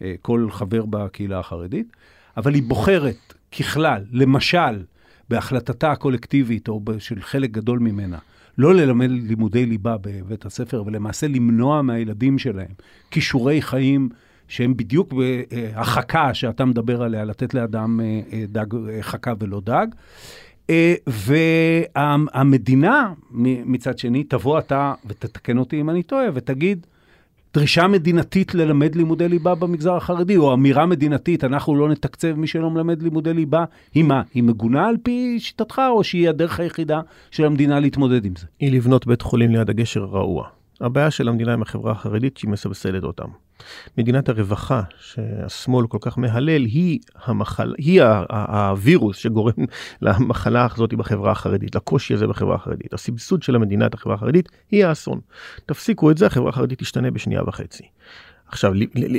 [0.03, 1.96] אה, כל חבר בקהילה החרדית,
[2.37, 4.85] אבל היא בוחרת ככלל, למשל,
[5.29, 8.18] בהחלטתה הקולקטיבית או של חלק גדול ממנה,
[8.59, 12.71] לא ללמד לימודי ליבה בבית הספר, ולמעשה למנוע מהילדים שלהם
[13.11, 14.09] כישורי חיים
[14.49, 19.87] שהם בדיוק בהחכה שאתה מדבר עליה, לתת לאדם אה, אה, דג, אה, חכה ולא דג.
[21.97, 23.13] והמדינה,
[23.65, 26.87] מצד שני, תבוא אתה, ותתקן אותי אם אני טועה, ותגיד,
[27.55, 32.71] דרישה מדינתית ללמד לימודי ליבה במגזר החרדי, או אמירה מדינתית, אנחנו לא נתקצב מי שלא
[32.71, 34.23] מלמד לימודי ליבה, היא מה?
[34.35, 38.47] היא מגונה על פי שיטתך, או שהיא הדרך היחידה של המדינה להתמודד עם זה?
[38.61, 40.49] היא לבנות בית חולים ליד הגשר הרעוע.
[40.81, 43.29] הבעיה של המדינה עם החברה החרדית שהיא מסבסדת אותם.
[43.99, 49.64] מדינת הרווחה שהשמאל כל כך מהלל היא המחלה, היא הווירוס שגורם
[50.03, 52.94] למחלה הזאת בחברה החרדית, לקושי הזה בחברה החרדית.
[52.94, 55.20] הסבסוד של המדינה את החברה החרדית היא האסון.
[55.66, 57.85] תפסיקו את זה, החברה החרדית תשתנה בשנייה וחצי.
[58.53, 58.73] עכשיו,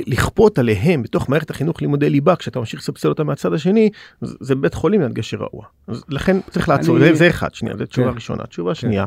[0.06, 4.74] לכפות עליהם בתוך מערכת החינוך לימודי ליבה, כשאתה ממשיך לסבסד אותם מהצד השני, זה בית
[4.74, 5.64] חולים ליד גשר רעוע.
[6.08, 7.06] לכן צריך לעצור, אני...
[7.08, 8.14] זה, זה אחד, שנייה, זו תשובה כן.
[8.14, 8.46] ראשונה.
[8.46, 8.80] תשובה כן.
[8.80, 9.06] שנייה,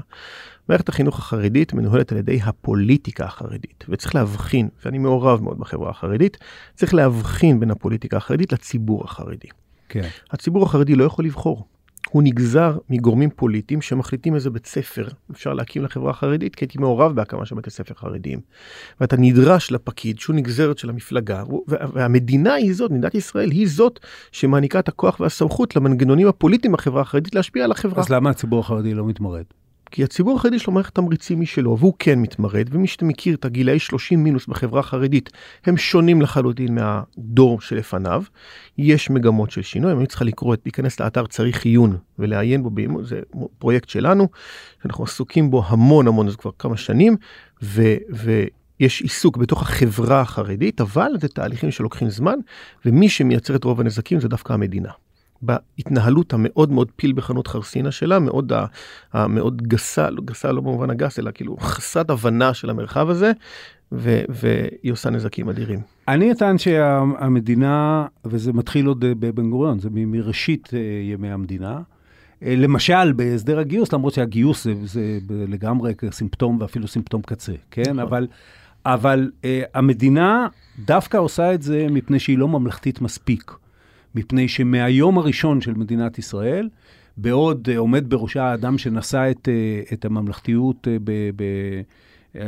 [0.70, 6.38] מערכת החינוך החרדית מנוהלת על ידי הפוליטיקה החרדית, וצריך להבחין, ואני מעורב מאוד בחברה החרדית,
[6.76, 9.48] צריך להבחין בין הפוליטיקה החרדית לציבור החרדי.
[9.90, 10.08] כן.
[10.32, 11.66] הציבור החרדי לא יכול לבחור.
[12.10, 17.16] הוא נגזר מגורמים פוליטיים שמחליטים איזה בית ספר אפשר להקים לחברה החרדית, כי הייתי מעורב
[17.16, 18.40] בהקמה של בתי ספר חרדיים.
[19.02, 24.00] ואתה נדרש לפקיד שהוא נגזרת של המפלגה, והמדינה היא זאת, מדינת ישראל היא זאת
[24.32, 28.04] שמעניקה את הכוח והסמכות למנגנונים הפוליטיים בחברה החרדית להשפיע על החברה.
[28.04, 29.44] אז למה הציבור החרדי לא מתמרד?
[29.92, 33.46] כי הציבור החרדי יש לו מערכת תמריצים משלו, והוא כן מתמרד, ומי שאתה מכיר את
[33.46, 35.30] הגילאי 30 מינוס בחברה החרדית,
[35.66, 38.24] הם שונים לחלוטין מהדור שלפניו.
[38.78, 42.72] יש מגמות של שינוי, אני צריכה לקרוא, להיכנס לאתר צריך עיון ולעיין בו,
[43.04, 43.20] זה
[43.58, 44.28] פרויקט שלנו,
[44.84, 47.16] שאנחנו עסוקים בו המון המון, זה כבר כמה שנים,
[47.64, 47.82] ו...
[48.14, 48.44] ו
[48.80, 52.40] יש עיסוק בתוך החברה החרדית, אבל זה תהליכים שלוקחים זמן,
[52.86, 54.90] ומי שמייצר את רוב הנזקים זה דווקא המדינה.
[55.46, 58.52] בהתנהלות המאוד מאוד פיל בחנות חרסינה שלה, מאוד,
[59.14, 63.32] המאוד גסה, לא גסה לא במובן הגס, אלא כאילו חסרת הבנה של המרחב הזה,
[63.92, 65.80] ו, והיא עושה נזקים אדירים.
[66.08, 70.80] אני אטען שהמדינה, וזה מתחיל עוד בבן גוריון, זה מראשית אה,
[71.12, 71.82] ימי המדינה,
[72.44, 77.82] אה, למשל, בהסדר הגיוס, למרות שהגיוס זה, זה לגמרי סימפטום ואפילו סימפטום קצה, כן?
[77.82, 78.00] נכון.
[78.00, 78.28] אבל,
[78.86, 80.48] אבל uh, המדינה
[80.86, 83.52] דווקא עושה את זה מפני שהיא לא ממלכתית מספיק.
[84.16, 86.70] מפני שמהיום הראשון של מדינת ישראל,
[87.18, 91.44] בעוד uh, עומד בראשה האדם שנשא את, uh, את הממלכתיות uh, ב, ב,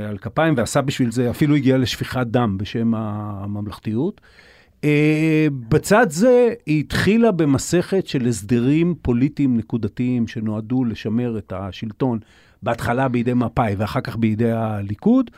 [0.08, 4.22] על כפיים ועשה בשביל זה, אפילו הגיע לשפיכת דם בשם הממלכתיות.
[5.70, 12.20] בצד זה היא התחילה במסכת של הסדרים פוליטיים נקודתיים שנועדו לשמר את השלטון,
[12.64, 15.32] בהתחלה בידי מפא"י ואחר כך בידי הליכוד,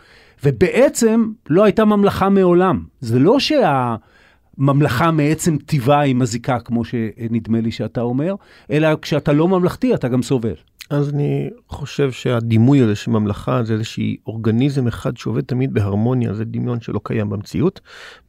[0.44, 2.84] ובעצם לא הייתה ממלכה מעולם.
[3.02, 3.96] זה לא שה...
[4.60, 8.36] ממלכה מעצם טיבה היא מזיקה, כמו שנדמה לי שאתה אומר,
[8.72, 10.54] אלא כשאתה לא ממלכתי אתה גם סובל.
[10.90, 16.46] אז אני חושב שהדימוי הזה של ממלכה זה איזשהי אורגניזם אחד שעובד תמיד בהרמוניה, זה
[16.46, 17.82] דמיון שלא קיים במציאות.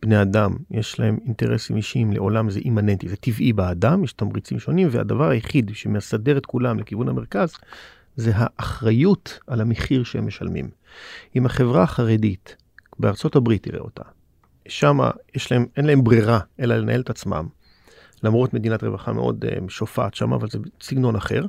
[0.02, 4.88] בני אדם, יש להם אינטרסים אישיים, לעולם זה אימננטי, זה טבעי באדם, יש תמריצים שונים,
[4.90, 7.54] והדבר היחיד שמסדר את כולם לכיוון המרכז,
[8.16, 10.70] זה האחריות על המחיר שהם משלמים.
[11.36, 12.56] אם החברה החרדית,
[12.98, 14.02] בארצות הברית תראה אותה,
[14.70, 14.98] שם
[15.34, 17.46] יש להם, אין להם ברירה אלא לנהל את עצמם.
[18.22, 21.44] למרות מדינת רווחה מאוד uh, שופעת שם, אבל זה סגנון אחר.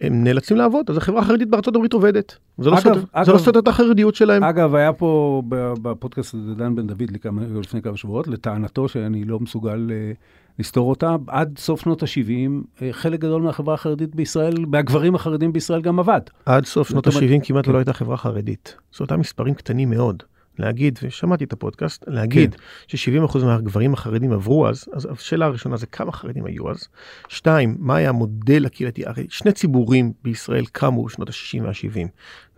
[0.00, 2.36] הם נאלצים לעבוד, אז החברה החרדית בארצות הברית עובדת.
[2.58, 4.44] זה לא סותר לא סותר את החרדיות שלהם.
[4.44, 5.42] אגב, היה פה
[5.82, 10.16] בפודקאסט הזה דן בן דוד לכמה, לפני כמה שבועות, לטענתו שאני לא מסוגל uh,
[10.58, 15.52] לסתור אותה, עד סוף שנות ה-70, uh, אה, חלק גדול מהחברה החרדית בישראל, מהגברים החרדים
[15.52, 16.20] בישראל גם עבד.
[16.46, 17.72] עד סוף שנות ה-70 כמעט כן.
[17.72, 18.76] לא הייתה חברה חרדית.
[18.96, 20.22] זה אותם מספרים קטנים מאוד.
[20.58, 22.96] להגיד, ושמעתי את הפודקאסט, להגיד כן.
[22.96, 26.88] ש-70% מהגברים החרדים עברו אז, אז השאלה הראשונה זה כמה חרדים היו אז.
[27.28, 29.06] שתיים, מה היה המודל הקהילתי?
[29.06, 32.08] הרי שני ציבורים בישראל קמו בשנות ה-60 וה-70,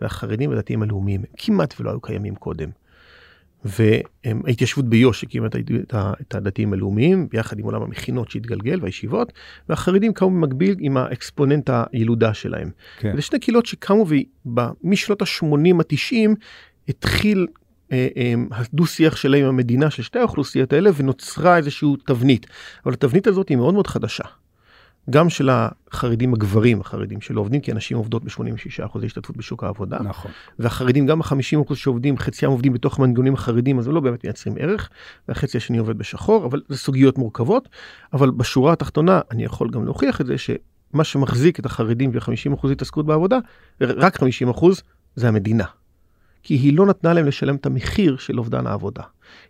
[0.01, 2.69] והחרדים והדתיים הלאומיים כמעט ולא היו קיימים קודם.
[3.65, 5.47] וההתיישבות ביו"ש הקימה
[6.21, 9.33] את הדתיים הלאומיים ביחד עם עולם המכינות שהתגלגל והישיבות
[9.69, 12.69] והחרדים קמו במקביל עם האקספוננט הילודה שלהם.
[12.99, 13.15] כן.
[13.15, 14.05] זה שני קהילות שקמו
[14.83, 16.35] משנות ה-80 ה-90
[16.87, 17.47] התחיל
[18.51, 22.47] הדו-שיח שלהם עם המדינה של שתי האוכלוסיות האלה ונוצרה איזושהי תבנית.
[22.85, 24.23] אבל התבנית הזאת היא מאוד מאוד חדשה.
[25.09, 29.99] גם של החרדים הגברים החרדים שלא עובדים כי אנשים עובדות ב-86% השתתפות בשוק העבודה.
[30.03, 30.31] נכון.
[30.59, 34.89] והחרדים גם ה-50% שעובדים חציים עובדים בתוך מנגנונים החרדים אז הם לא באמת מייצרים ערך
[35.27, 37.69] והחצי השני עובד בשחור אבל זה סוגיות מורכבות
[38.13, 43.05] אבל בשורה התחתונה אני יכול גם להוכיח את זה שמה שמחזיק את החרדים ו-50% התעסקות
[43.05, 43.37] בעבודה
[43.81, 44.23] רק 50%
[45.15, 45.65] זה המדינה.
[46.43, 49.03] כי היא לא נתנה להם לשלם את המחיר של אובדן העבודה.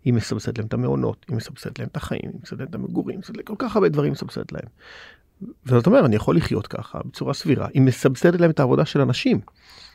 [0.06, 3.20] היא מסבסדת להם את המעונות, היא מסבסדת להם את החיים, היא מסבסדת להם את המגורים,
[3.20, 4.66] מסבסדת כל כך הרבה דברים מסבסדת להם.
[5.66, 9.40] וזאת אומרת, אני יכול לחיות ככה בצורה סבירה, היא מסבסדת להם את העבודה של הנשים.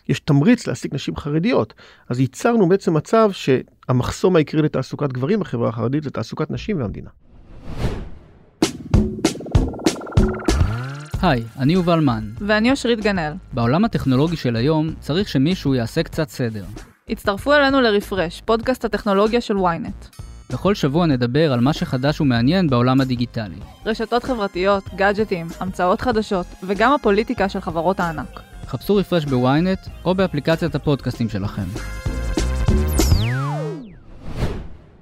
[0.08, 1.74] יש תמריץ להעסיק נשים חרדיות.
[2.08, 7.10] אז ייצרנו בעצם מצב שהמחסום העיקרי לתעסוקת גברים בחברה החרדית זה תעסוקת נשים והמדינה.
[11.22, 12.30] היי, אני יובל מן.
[12.38, 13.32] ואני אושרית גנאל.
[13.52, 16.64] בעולם הטכנולוגי של היום צריך שמישהו יעשה קצת סדר.
[17.08, 20.20] הצטרפו אלינו לרפרש, פודקאסט הטכנולוגיה של ynet.
[20.52, 23.56] בכל שבוע נדבר על מה שחדש ומעניין בעולם הדיגיטלי.
[23.86, 28.40] רשתות חברתיות, גאדג'טים, המצאות חדשות, וגם הפוליטיקה של חברות הענק.
[28.66, 31.62] חפשו רפרש בוויינט או באפליקציית הפודקאסטים שלכם.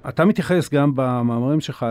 [0.09, 1.85] אתה מתייחס גם במאמרים שלך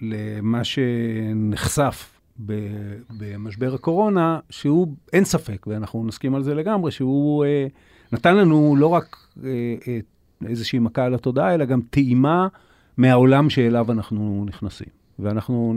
[0.00, 7.66] למה שנחשף במשבר הקורונה, שהוא, אין ספק, ואנחנו נסכים על זה לגמרי, שהוא אה,
[8.12, 9.50] נתן לנו לא רק אה,
[9.88, 9.98] אה,
[10.46, 12.48] איזושהי מכה על התודעה, אלא גם טעימה
[12.96, 14.88] מהעולם שאליו אנחנו נכנסים.
[15.18, 15.74] ואנחנו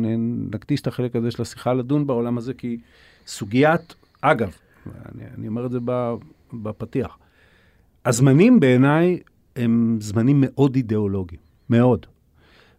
[0.54, 2.78] נקדיש את החלק הזה של השיחה לדון בעולם הזה, כי
[3.28, 4.52] סוגיית, אגב,
[4.86, 5.80] אני, אני אומר את זה
[6.54, 7.18] בפתיח,
[8.06, 9.20] הזמנים בעיניי
[9.56, 12.06] הם זמנים מאוד אידיאולוגיים, מאוד.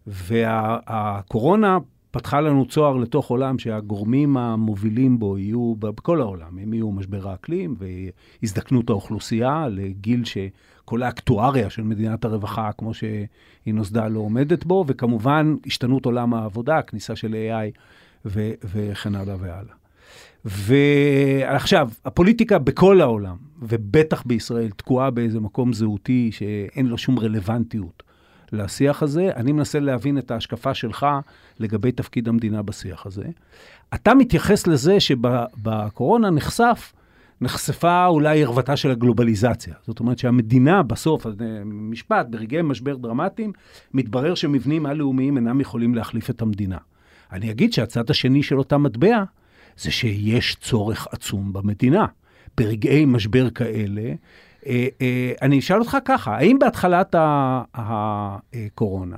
[0.07, 1.77] והקורונה
[2.13, 7.75] פתחה לנו צוהר לתוך עולם שהגורמים המובילים בו יהיו, בכל העולם, הם יהיו משבר האקלים
[7.77, 13.27] והזדקנות האוכלוסייה לגיל שכל האקטואריה של מדינת הרווחה, כמו שהיא
[13.67, 17.77] נוסדה, לא עומדת בו, וכמובן השתנות עולם העבודה, כניסה של AI
[18.25, 19.75] ו- וכן הלאה והלאה.
[20.45, 28.03] ועכשיו, הפוליטיקה בכל העולם, ובטח בישראל, תקועה באיזה מקום זהותי שאין לו שום רלוונטיות
[28.53, 29.29] לשיח הזה.
[29.35, 31.05] אני מנסה להבין את ההשקפה שלך
[31.59, 33.23] לגבי תפקיד המדינה בשיח הזה.
[33.93, 36.93] אתה מתייחס לזה שבקורונה נחשף,
[37.41, 39.73] נחשפה אולי ערוותה של הגלובליזציה.
[39.87, 41.25] זאת אומרת שהמדינה בסוף,
[41.65, 43.51] משפט, ברגעי משבר דרמטיים,
[43.93, 46.77] מתברר שמבנים על-לאומיים אינם יכולים להחליף את המדינה.
[47.31, 49.23] אני אגיד שהצד השני של אותה מטבע,
[49.77, 52.05] זה שיש צורך עצום במדינה.
[52.57, 54.15] ברגעי משבר כאלה, אה, אה,
[55.41, 57.15] אני אשאל אותך ככה, האם בהתחלת
[57.73, 59.17] הקורונה,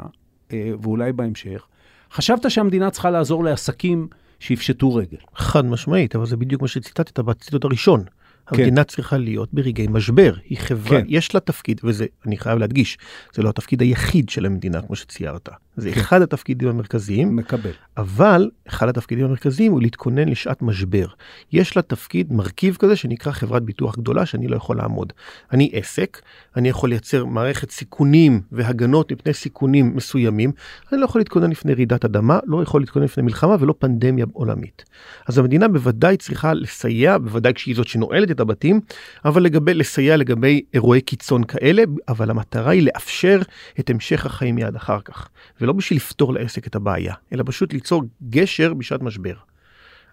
[0.54, 1.66] אה, ואולי בהמשך,
[2.12, 4.08] חשבת שהמדינה צריכה לעזור לעסקים
[4.40, 5.18] שיפשטו רגל?
[5.36, 8.04] חד משמעית, אבל זה בדיוק מה שציטטת בציטוט הראשון.
[8.48, 11.06] המדינה צריכה להיות ברגעי משבר, היא חברה, כן.
[11.10, 12.98] יש לה תפקיד, וזה, אני חייב להדגיש,
[13.34, 15.50] זה לא התפקיד היחיד של המדינה, כמו שציירת.
[15.78, 17.72] זה אחד התפקידים המרכזיים, מקבל.
[17.98, 21.06] אבל אחד התפקידים המרכזיים הוא להתכונן לשעת משבר.
[21.52, 25.14] יש לה תפקיד, מרכיב כזה שנקרא חברת ביטוח גדולה שאני לא יכול לעמוד.
[25.52, 26.22] אני עסק,
[26.56, 30.52] אני יכול לייצר מערכת סיכונים והגנות מפני סיכונים מסוימים,
[30.92, 34.86] אני לא יכול להתכונן לפני רעידת אדמה, לא יכול להתכונן לפני מלחמה ולא פנדמיה עולמית.
[35.28, 38.80] אז המדינה בוודאי צריכה לסייע, בוודאי כשהיא זאת שנועלת את הבתים,
[39.26, 43.42] אבל לגבי, לסייע לגבי אירועי קיצון כאלה, אבל המטרה היא לאפשר
[43.80, 45.30] את המשך החיים מיד אחר כך.
[45.62, 49.36] ולא בשביל לפתור לעסק את הבעיה, אלא פשוט ליצור גשר בשעת משבר.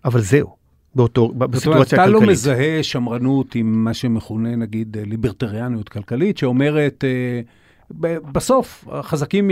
[0.04, 0.56] אבל זהו,
[0.94, 2.32] באותו, זאת אומרת, בסיטואציה אתה לא הכלכלית.
[2.32, 7.40] מזהה שמרנות עם מה שמכונה, נגיד, ליברטריאניות כלכלית, שאומרת, אה,
[8.33, 9.50] בסוף, החזקים,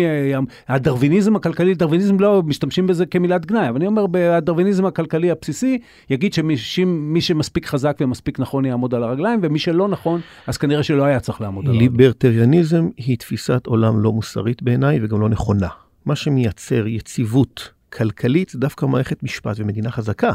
[0.68, 5.79] הדרוויניזם הכלכלי, דרוויניזם לא משתמשים בזה כמילת גנאי, אבל אני אומר, הדרוויניזם הכלכלי הבסיסי
[6.11, 11.03] יגיד שמי שמספיק חזק ומספיק נכון יעמוד על הרגליים, ומי שלא נכון, אז כנראה שלא
[11.05, 11.92] היה צריך לעמוד על הרגליים.
[11.92, 15.68] ליברטריאניזם היא תפיסת עולם לא מוסרית בעיניי וגם לא נכונה.
[16.07, 20.33] מה שמייצר יציבות כלכלית זה דווקא מערכת משפט ומדינה חזקה.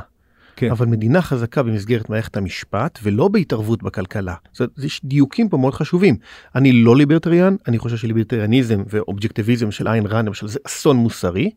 [0.55, 0.71] כן.
[0.71, 4.35] אבל מדינה חזקה במסגרת מערכת המשפט ולא בהתערבות בכלכלה.
[4.51, 6.15] זאת אומרת, יש דיוקים פה מאוד חשובים.
[6.55, 11.51] אני לא ליברטריאן, אני חושב שליברטריאניזם ואובג'קטיביזם של איין רן למשל זה אסון מוסרי.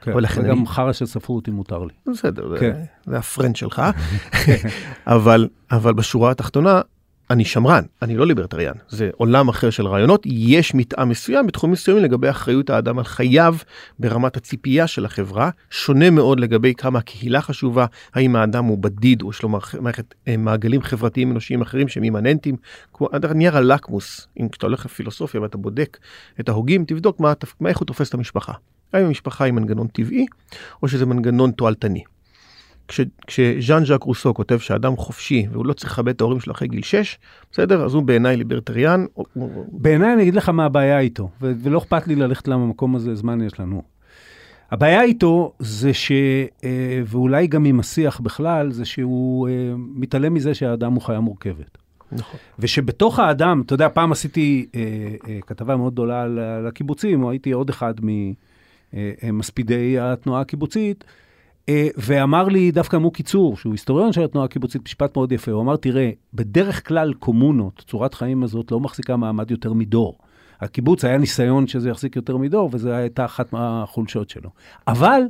[0.00, 1.92] כן, אבל לכן וגם אני- חרא של ספרות אם מותר לי.
[2.12, 2.72] בסדר, כן.
[2.74, 3.82] זה, זה הפרנד שלך.
[5.06, 6.80] אבל, אבל בשורה התחתונה,
[7.30, 8.74] אני שמרן, אני לא ליברטריאן.
[8.88, 13.56] זה עולם אחר של רעיונות, יש מתאם מסוים בתחומים מסוימים לגבי אחריות האדם על חייו
[13.98, 19.30] ברמת הציפייה של החברה, שונה מאוד לגבי כמה הקהילה חשובה, האם האדם הוא בדיד או
[19.30, 22.56] יש לו מערכ- מערכת אה, מעגלים חברתיים אנושיים אחרים שהם אימננטיים,
[22.92, 25.98] כמו נייר הלקמוס, אם כשאתה הולך לפילוסופיה ואתה בודק
[26.40, 28.52] את ההוגים, תבדוק מה, מה איך הוא תופס את המשפחה.
[28.92, 30.26] האם המשפחה היא מנגנון טבעי,
[30.82, 32.02] או שזה מנגנון תועלתני.
[32.88, 36.68] כש- כשז'אן ז'אק רוסו כותב שאדם חופשי והוא לא צריך לכבד את ההורים שלו אחרי
[36.68, 37.18] גיל 6,
[37.52, 37.84] בסדר?
[37.84, 39.06] אז הוא בעיניי ליברטריאן.
[39.72, 43.40] בעיניי אני אגיד לך מה הבעיה איתו, ו- ולא אכפת לי ללכת למקום הזה, זמן
[43.40, 43.82] יש לנו.
[44.70, 46.12] הבעיה איתו זה ש...
[46.64, 51.78] אה, ואולי גם עם השיח בכלל, זה שהוא אה, מתעלם מזה שהאדם הוא חיה מורכבת.
[52.12, 52.40] נכון.
[52.58, 54.80] ושבתוך האדם, אתה יודע, פעם עשיתי אה,
[55.28, 57.94] אה, כתבה מאוד גדולה על, הקיבוצים, או הייתי עוד אחד
[59.22, 61.12] ממספידי התנועה הקיבוצית, אה,
[61.96, 65.76] ואמר לי דווקא מוקי צור, שהוא היסטוריון של התנועה הקיבוצית, משפט מאוד יפה, הוא אמר,
[65.76, 70.18] תראה, בדרך כלל קומונות, צורת חיים הזאת לא מחזיקה מעמד יותר מדור.
[70.60, 74.50] הקיבוץ היה ניסיון שזה יחזיק יותר מדור, וזו הייתה אחת מהחולשות שלו.
[74.86, 75.22] אבל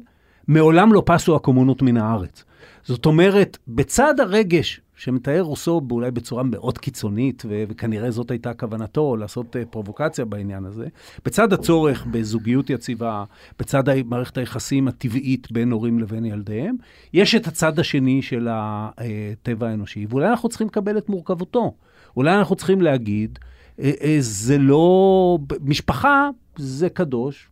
[0.48, 2.44] מעולם לא פסו הקומונות מן הארץ.
[2.84, 9.16] זאת אומרת, בצד הרגש שמתאר רוסו אולי בצורה מאוד קיצונית, ו- וכנראה זאת הייתה כוונתו,
[9.16, 10.86] לעשות uh, פרובוקציה בעניין הזה,
[11.24, 13.24] בצד הצורך בזוגיות יציבה,
[13.58, 16.76] בצד מערכת היחסים הטבעית בין הורים לבין ילדיהם,
[17.12, 21.74] יש את הצד השני של הטבע האנושי, ואולי אנחנו צריכים לקבל את מורכבותו.
[22.16, 23.38] אולי אנחנו צריכים להגיד,
[23.80, 25.38] אה, אה, זה לא...
[25.60, 27.48] משפחה זה קדוש,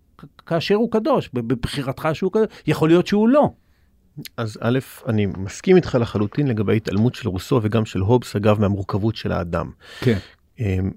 [0.46, 3.50] כאשר הוא קדוש, בבחירתך שהוא קדוש, יכול להיות שהוא לא.
[4.36, 9.16] אז א', אני מסכים איתך לחלוטין לגבי ההתעלמות של רוסו וגם של הובס, אגב, מהמורכבות
[9.16, 9.70] של האדם.
[10.00, 10.18] כן.
[10.58, 10.90] אמ,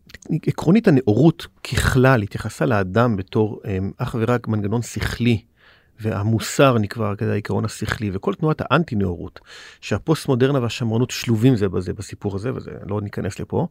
[0.47, 5.41] עקרונית הנאורות ככלל התייחסה לאדם בתור אמ, אך ורק מנגנון שכלי.
[5.99, 9.39] והמוסר נקבע כדי העיקרון השכלי וכל תנועת האנטי נאורות
[9.82, 13.67] שהפוסט מודרנה והשמרנות שלובים זה בזה בסיפור הזה וזה לא ניכנס לפה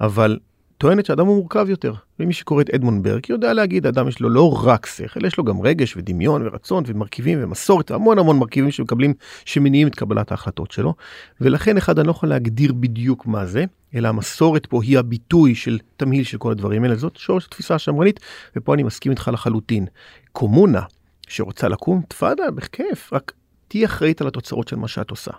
[0.00, 0.38] אבל
[0.84, 1.94] טוענת שאדם הוא מורכב יותר.
[2.20, 5.44] ומי שקורא את אדמונד ברק יודע להגיד אדם יש לו לא רק שכל יש לו
[5.44, 9.14] גם רגש ודמיון ורצון ומרכיבים ומסורת והמון המון מרכיבים שמקבלים
[9.44, 10.94] שמניעים את קבלת ההחלטות שלו
[11.40, 13.64] ולכן אחד אני לא יכול להגדיר בדיוק מה זה
[13.94, 18.20] אלא המסורת פה היא הביטוי של תמהיל של כל הדברים האלה זאת שורש התפיסה השמרנית
[18.56, 19.86] ופה אני מסכים איתך לחלוטין.
[20.32, 20.82] קומונה
[21.28, 23.32] שרוצה לקום תפאדה בכיף רק
[23.68, 25.32] תהיי אחראית על התוצאות של מה שאת עושה.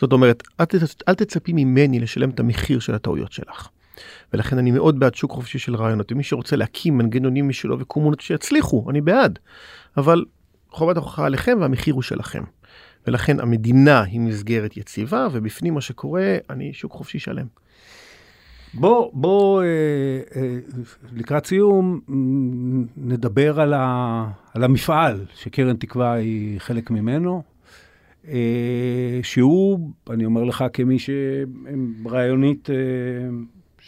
[0.00, 0.66] זאת אומרת אל,
[1.08, 3.68] אל תצפי ממני לשלם את המחיר של הטעויות שלך.
[4.32, 8.86] ולכן אני מאוד בעד שוק חופשי של רעיונות ומי שרוצה להקים מנגנונים משלו וקומונות שיצליחו
[8.90, 9.38] אני בעד
[9.96, 10.24] אבל
[10.70, 12.42] חובת ההוכחה עליכם והמחיר הוא שלכם.
[13.06, 17.46] ולכן המדינה היא מסגרת יציבה ובפנים מה שקורה אני שוק חופשי שלם.
[18.74, 19.66] בוא, בוא אה,
[20.36, 20.58] אה,
[21.12, 22.00] לקראת סיום
[22.96, 27.42] נדבר על, ה, על המפעל שקרן תקווה היא חלק ממנו,
[28.28, 32.76] אה, שהוא, אני אומר לך כמי שרעיונית אה,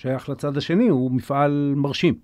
[0.05, 2.15] שייך לצד השני, הוא מפעל מרשים.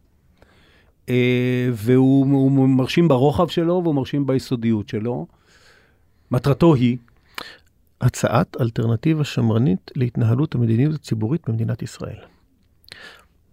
[1.08, 5.26] אה, והוא מרשים ברוחב שלו והוא מרשים ביסודיות שלו.
[6.30, 6.96] מטרתו היא?
[8.00, 12.16] הצעת אלטרנטיבה שמרנית להתנהלות המדיניות הציבורית במדינת ישראל.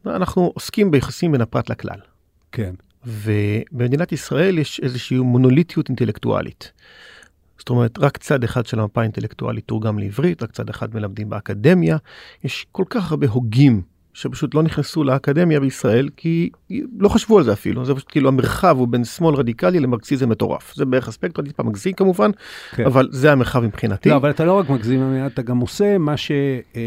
[0.06, 2.00] אנחנו עוסקים ביחסים בין הפרט לכלל.
[2.52, 2.76] כן.
[3.06, 6.72] ובמדינת ישראל יש איזושהי מונוליטיות אינטלקטואלית.
[7.60, 11.98] זאת אומרת, רק צד אחד של המפה האינטלקטואלית תורגם לעברית, רק צד אחד מלמדים באקדמיה.
[12.44, 13.82] יש כל כך הרבה הוגים
[14.18, 16.50] שפשוט לא נכנסו לאקדמיה בישראל כי
[17.00, 20.76] לא חשבו על זה אפילו זה פשוט כאילו המרחב הוא בין שמאל רדיקלי למרקסיזם מטורף
[20.76, 22.32] זה בערך הספקטרום טיפה מגזים כמובן
[22.72, 22.86] כן.
[22.86, 24.10] אבל זה המרחב מבחינתי.
[24.10, 26.32] לא אבל אתה לא רק מגזים אתה גם עושה מה ש...
[26.76, 26.82] אה,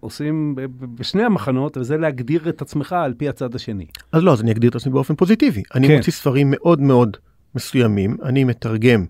[0.00, 3.86] עושים בשני המחנות, וזה להגדיר את עצמך על פי הצד השני.
[4.12, 5.62] אז לא, אז אני אגדיר את עצמי באופן פוזיטיבי.
[5.74, 5.96] אני כן.
[5.96, 7.16] מוציא ספרים מאוד מאוד
[7.54, 9.04] מסוימים, אני מתרגם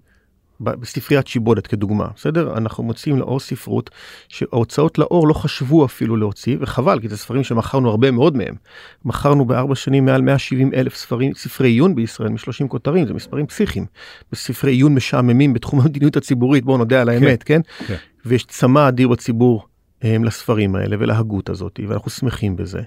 [0.61, 2.57] בספריית שיבולת כדוגמה, בסדר?
[2.57, 3.91] אנחנו מוציאים לאור ספרות
[4.29, 8.55] שההוצאות לאור לא חשבו אפילו להוציא, וחבל, כי זה ספרים שמכרנו הרבה מאוד מהם.
[9.05, 13.87] מכרנו בארבע שנים מעל 170 אלף ספרים, ספרי עיון בישראל מ-30 כותרים, זה מספרים פסיכיים.
[14.33, 17.61] בספרי עיון משעממים בתחום המדיניות הציבורית, בואו נודה על כן, האמת, כן?
[17.79, 17.85] כן?
[17.87, 17.97] כן.
[18.27, 19.67] ויש צמא אדיר בציבור
[20.03, 22.81] הם, לספרים האלה ולהגות הזאת, ואנחנו שמחים בזה.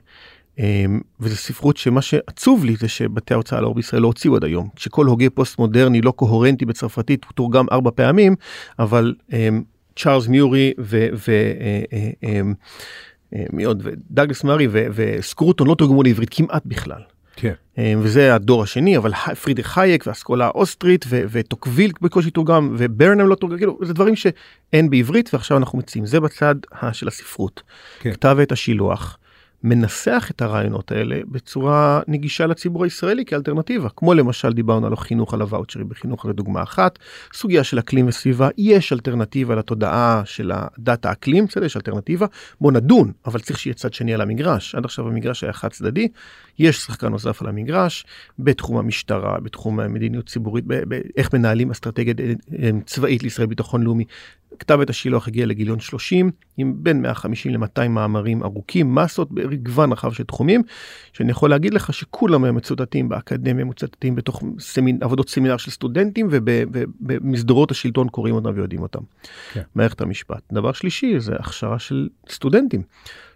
[0.59, 4.69] אמ, וזו ספרות שמה שעצוב לי זה שבתי ההוצאה לאור בישראל לא הוציאו עד היום.
[4.75, 8.35] שכל הוגה פוסט מודרני לא קוהרנטי בצרפתית הוא תורגם ארבע פעמים,
[8.79, 9.63] אבל אמ,
[9.95, 10.73] צ'ארלס מארי
[13.51, 17.01] ומי עוד, ודאגלס מארי וסקרוטון לא תורגמו לעברית כמעט בכלל.
[17.35, 17.53] כן.
[17.77, 23.57] אמ, וזה הדור השני אבל פרידריך חייק והאסכולה האוסטרית וטוקוויל בקושי תורגם וברנם לא תורגם
[23.57, 26.55] כאילו זה דברים שאין בעברית ועכשיו אנחנו מציעים זה בצד
[26.91, 27.61] של הספרות.
[27.99, 28.13] כן.
[28.13, 29.17] כתב את השילוח.
[29.63, 33.89] מנסח את הרעיונות האלה בצורה נגישה לציבור הישראלי כאלטרנטיבה.
[33.95, 36.99] כמו למשל דיברנו על החינוך על הוואוצ'רים בחינוך לדוגמה אחת.
[37.33, 41.65] סוגיה של אקלים וסביבה יש אלטרנטיבה לתודעה של הדת האקלים בסדר?
[41.65, 42.25] יש אלטרנטיבה.
[42.61, 44.75] בוא נדון אבל צריך שיהיה צד שני על המגרש.
[44.75, 46.07] עד עכשיו המגרש היה חד צדדי
[46.59, 48.05] יש שחקן נוסף על המגרש
[48.39, 52.13] בתחום המשטרה בתחום המדיניות ציבורית באיך מנהלים אסטרטגיה
[52.59, 54.05] אה, צבאית לישראל ביטחון לאומי
[54.59, 60.13] כתב את השילוח הגיע לגיליון 30 עם בין 150 ל-200 מאמרים ארוכים, מסות במגוון רחב
[60.13, 60.61] של תחומים,
[61.13, 65.03] שאני יכול להגיד לך שכולם הם מצוטטים באקדמיה, מצוטטים בתוך סמינ...
[65.03, 69.01] עבודות סמינר של סטודנטים ובמסדרות השלטון קוראים אותם ויודעים אותם.
[69.53, 69.61] כן.
[69.75, 70.41] מערכת המשפט.
[70.51, 72.81] דבר שלישי זה הכשרה של סטודנטים.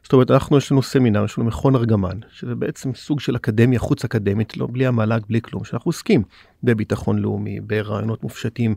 [0.08, 3.80] זאת אומרת אנחנו יש לנו סמינר יש לנו מכון ארגמן שזה בעצם סוג של אקדמיה
[3.80, 6.24] חוץ אקדמית לא בלי המל"ג בלי כלום שאנחנו עוסקים
[6.64, 8.76] בביטחון לאומי ברעיונות מופשטים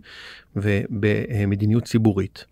[0.57, 2.45] ובמדיניות ציבורית.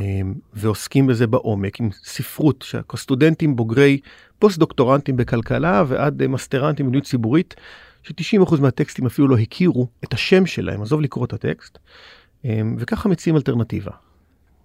[0.00, 4.00] אמ, ועוסקים בזה בעומק עם ספרות שהסטודנטים בוגרי
[4.38, 7.54] פוסט דוקטורנטים בכלכלה ועד מסטרנטים במדיניות ציבורית
[8.02, 11.78] ש-90% מהטקסטים אפילו לא הכירו את השם שלהם עזוב לקרוא את הטקסט
[12.44, 14.05] אמ, וככה מציעים אלטרנטיבה.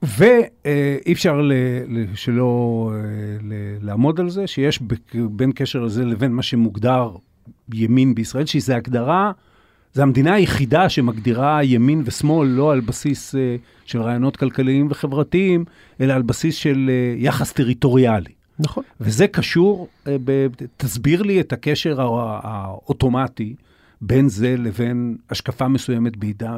[0.02, 1.42] ואי אפשר
[2.16, 3.00] שלא אה,
[3.82, 4.80] לעמוד על זה, שיש
[5.14, 7.10] בין קשר לזה לבין מה שמוגדר
[7.74, 9.32] ימין בישראל, שזה הגדרה,
[9.94, 15.66] זו המדינה היחידה שמגדירה ימין ושמאל לא על בסיס אה, של רעיונות כלכליים וחברתיים,
[16.02, 18.32] אלא על בסיס של אה, יחס טריטוריאלי.
[18.60, 18.84] נכון.
[19.02, 19.88] וזה קשור,
[20.78, 22.02] תסביר לי את הקשר
[22.44, 23.56] האוטומטי
[24.02, 26.14] בין זה לבין השקפה מסוימת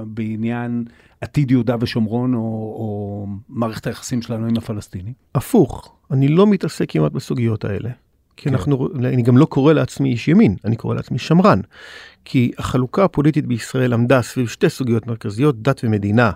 [0.05, 0.85] בעניין
[1.21, 5.13] עתיד יהודה ושומרון או, או מערכת היחסים שלנו עם הפלסטינים?
[5.35, 7.89] הפוך, אני לא מתעסק כמעט בסוגיות האלה.
[8.37, 8.55] כי כן.
[8.55, 11.61] אנחנו, אני גם לא קורא לעצמי איש ימין, אני קורא לעצמי שמרן.
[12.25, 16.31] כי החלוקה הפוליטית בישראל עמדה סביב שתי סוגיות מרכזיות, דת ומדינה.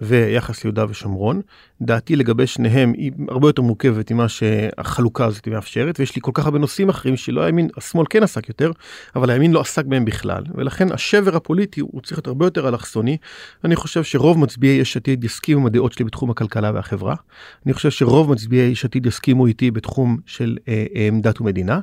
[0.00, 1.40] ויחס ליהודה ושומרון.
[1.82, 6.44] דעתי לגבי שניהם היא הרבה יותר מורכבת ממה שהחלוקה הזאת מאפשרת, ויש לי כל כך
[6.44, 8.70] הרבה נושאים אחרים שלא הימין, השמאל כן עסק יותר,
[9.16, 13.16] אבל הימין לא עסק בהם בכלל, ולכן השבר הפוליטי הוא צריך להיות הרבה יותר אלכסוני.
[13.64, 17.14] אני חושב שרוב מצביעי יש עתיד יסכימו עם הדעות שלי בתחום הכלכלה והחברה.
[17.66, 21.80] אני חושב שרוב מצביעי יש עתיד יסכימו איתי בתחום של אה, אה, דת ומדינה.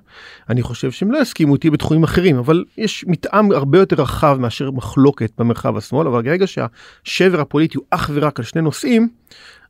[0.49, 4.71] אני חושב שהם לא יסכימו איתי בתחומים אחרים, אבל יש מתאם הרבה יותר רחב מאשר
[4.71, 9.09] מחלוקת במרחב השמאל, אבל ברגע שהשבר הפוליטי הוא אך ורק על שני נושאים,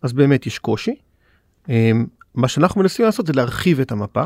[0.01, 0.95] אז באמת יש קושי.
[1.69, 4.23] אמ, מה שאנחנו מנסים לעשות זה להרחיב את המפה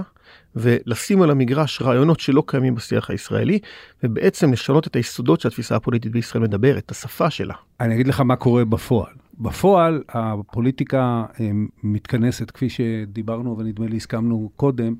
[0.55, 3.59] ולשים על המגרש רעיונות שלא קיימים בשיח הישראלי
[4.03, 7.53] ובעצם לשנות את היסודות שהתפיסה הפוליטית בישראל מדברת, את השפה שלה.
[7.79, 9.13] אני אגיד לך מה קורה בפועל.
[9.39, 14.95] בפועל הפוליטיקה אמ, מתכנסת כפי שדיברנו ונדמה לי הסכמנו קודם.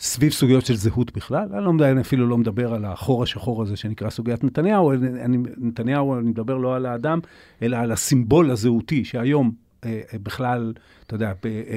[0.00, 1.48] סביב סוגיות של זהות בכלל.
[1.52, 6.18] אני, לא, אני אפילו לא מדבר על החור השחור הזה שנקרא סוגיית נתניהו, אני, נתניהו,
[6.18, 7.18] אני מדבר לא על האדם,
[7.62, 9.50] אלא על הסימבול הזהותי, שהיום
[9.84, 10.72] אה, אה, בכלל,
[11.06, 11.32] אתה יודע,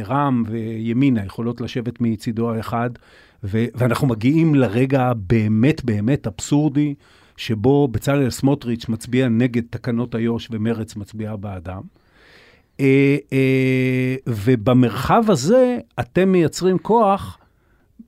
[0.06, 2.90] רע"מ וימינה יכולות לשבת מצידו האחד,
[3.44, 6.96] ו, ואנחנו מגיעים לרגע הבאמת באמת אבסורדי,
[7.38, 11.82] שבו בצלאל סמוטריץ' מצביע נגד תקנות איו"ש ומרץ מצביעה בעדם.
[12.80, 13.18] אה,
[14.28, 17.38] ובמרחב הזה אתם מייצרים כוח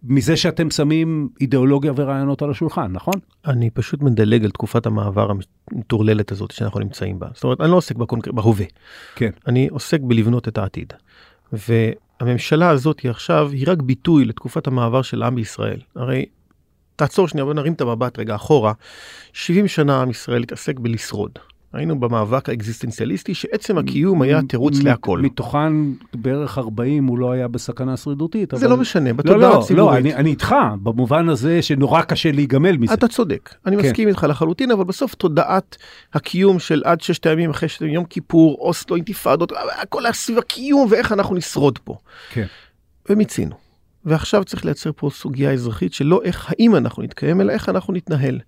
[0.03, 3.13] מזה שאתם שמים אידיאולוגיה ורעיונות על השולחן, נכון?
[3.45, 5.31] אני פשוט מדלג על תקופת המעבר
[5.71, 7.27] המטורללת הזאת שאנחנו נמצאים בה.
[7.33, 8.27] זאת אומרת, אני לא עוסק בקונק...
[8.27, 8.65] בהווה.
[9.15, 9.29] כן.
[9.47, 10.93] אני עוסק בלבנות את העתיד.
[11.53, 15.79] והממשלה הזאת היא עכשיו, היא רק ביטוי לתקופת המעבר של העם בישראל.
[15.95, 16.25] הרי,
[16.95, 18.73] תעצור שנייה, בוא נרים את המבט רגע אחורה.
[19.33, 21.31] 70 שנה עם ישראל התעסק בלשרוד.
[21.73, 25.19] היינו במאבק האקזיסטנציאליסטי שעצם הקיום היה תירוץ להכל.
[25.19, 25.73] מתוכן
[26.13, 28.53] בערך 40 הוא לא היה בסכנה שרידותית.
[28.55, 28.67] זה.
[28.67, 29.93] לא משנה, בתודעה לא, לא, הציבורית.
[29.93, 32.93] לא, אני, אני איתך, במובן הזה שנורא קשה להיגמל מזה.
[32.93, 33.83] אתה צודק, אני כן.
[33.85, 35.77] מסכים איתך לחלוטין, אבל בסוף תודעת
[36.13, 39.51] הקיום של עד ששת הימים אחרי שת ימים, יום כיפור, אוסלו, אינתיפאדות,
[39.81, 41.97] הכל היה סביב הקיום ואיך אנחנו נשרוד פה.
[42.31, 42.45] כן.
[43.09, 43.55] ומיצינו.
[44.05, 48.39] ועכשיו צריך לייצר פה סוגיה אזרחית שלא איך האם אנחנו נתקיים, אלא איך אנחנו נתנהל.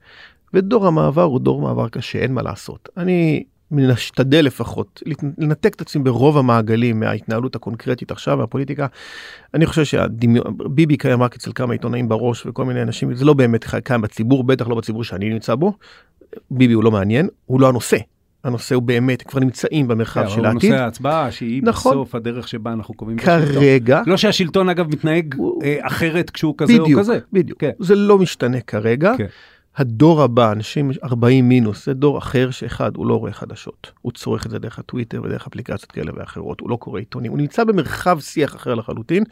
[0.56, 2.90] ודור המעבר הוא דור מעבר קשה, אין מה לעשות.
[2.98, 5.04] אני משתדל לפחות
[5.38, 8.88] לנתק את עצמי ברוב המעגלים מההתנהלות הקונקרטית עכשיו מהפוליטיקה.
[9.54, 13.66] אני חושב שביבי קיים רק אצל כמה עיתונאים בראש וכל מיני אנשים, זה לא באמת
[13.84, 15.74] קיים בציבור, בטח לא בציבור שאני נמצא בו.
[16.52, 17.98] ביבי הוא לא מעניין, הוא לא הנושא.
[18.44, 20.72] הנושא הוא באמת, כבר נמצאים במרחב כן, של העתיד.
[20.72, 21.92] נושא ההצבעה, שהיא נכון.
[21.92, 24.12] בסוף הדרך שבה אנחנו קובעים כרגע, את השלטון.
[24.12, 25.64] לא שהשלטון אגב מתנהג הוא...
[25.64, 27.14] אה, אחרת כשהוא כזה בדיוק, או כזה.
[27.14, 27.60] בדיוק, בדיוק.
[27.60, 27.72] כן.
[27.80, 29.14] זה לא משתנה כרגע.
[29.18, 29.26] כן.
[29.78, 33.92] הדור הבא, אנשים 40 מינוס, זה דור אחר שאחד, הוא לא רואה חדשות.
[34.02, 37.38] הוא צורך את זה דרך הטוויטר ודרך אפליקציות כאלה ואחרות, הוא לא קורא עיתונים, הוא
[37.38, 39.24] נמצא במרחב שיח אחר לחלוטין,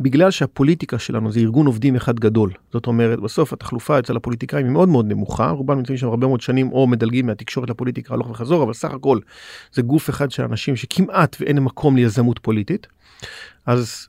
[0.00, 2.50] בגלל שהפוליטיקה שלנו זה ארגון עובדים אחד גדול.
[2.72, 6.40] זאת אומרת, בסוף התחלופה אצל הפוליטיקאים היא מאוד מאוד נמוכה, רובם נמצאים שם הרבה מאוד
[6.40, 9.18] שנים או מדלגים מהתקשורת לפוליטיקה הלוך וחזור, אבל סך הכל
[9.72, 12.86] זה גוף אחד של אנשים שכמעט ואין מקום ליזמות פוליטית.
[13.66, 14.08] אז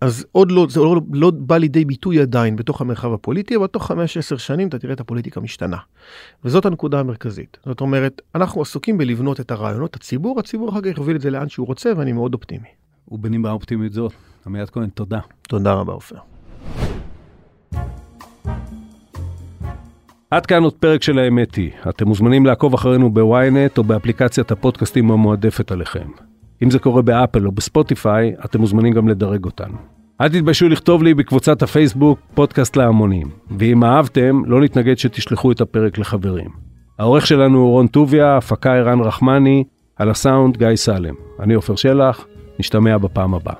[0.00, 3.90] אז עוד לא, זה לא, לא בא לידי ביטוי עדיין בתוך המרחב הפוליטי, אבל תוך
[3.90, 3.94] 5-10
[4.38, 5.76] שנים אתה תראה את הפוליטיקה משתנה.
[6.44, 7.58] וזאת הנקודה המרכזית.
[7.66, 11.48] זאת אומרת, אנחנו עסוקים בלבנות את הרעיונות, הציבור, הציבור אחר כך יוביל את זה לאן
[11.48, 12.68] שהוא רוצה, ואני מאוד אופטימי.
[13.08, 14.12] ובנימה אופטימית זאת,
[14.46, 15.20] עמיעד כהן, תודה.
[15.48, 16.16] תודה רבה, עופר.
[20.30, 21.70] עד כאן עוד פרק של האמת היא.
[21.88, 26.29] אתם מוזמנים לעקוב אחרינו בוויינט או באפליקציית הפודקאסטים המועדפת עליכם.
[26.62, 29.76] אם זה קורה באפל או בספוטיפיי, אתם מוזמנים גם לדרג אותנו.
[30.20, 35.98] אל תתביישו לכתוב לי בקבוצת הפייסבוק פודקאסט להמונים, ואם אהבתם, לא נתנגד שתשלחו את הפרק
[35.98, 36.50] לחברים.
[36.98, 39.64] העורך שלנו הוא רון טוביה, הפקה ערן רחמני,
[39.96, 41.14] על הסאונד גיא סלם.
[41.40, 42.26] אני עופר שלח,
[42.58, 43.54] נשתמע בפעם הבאה.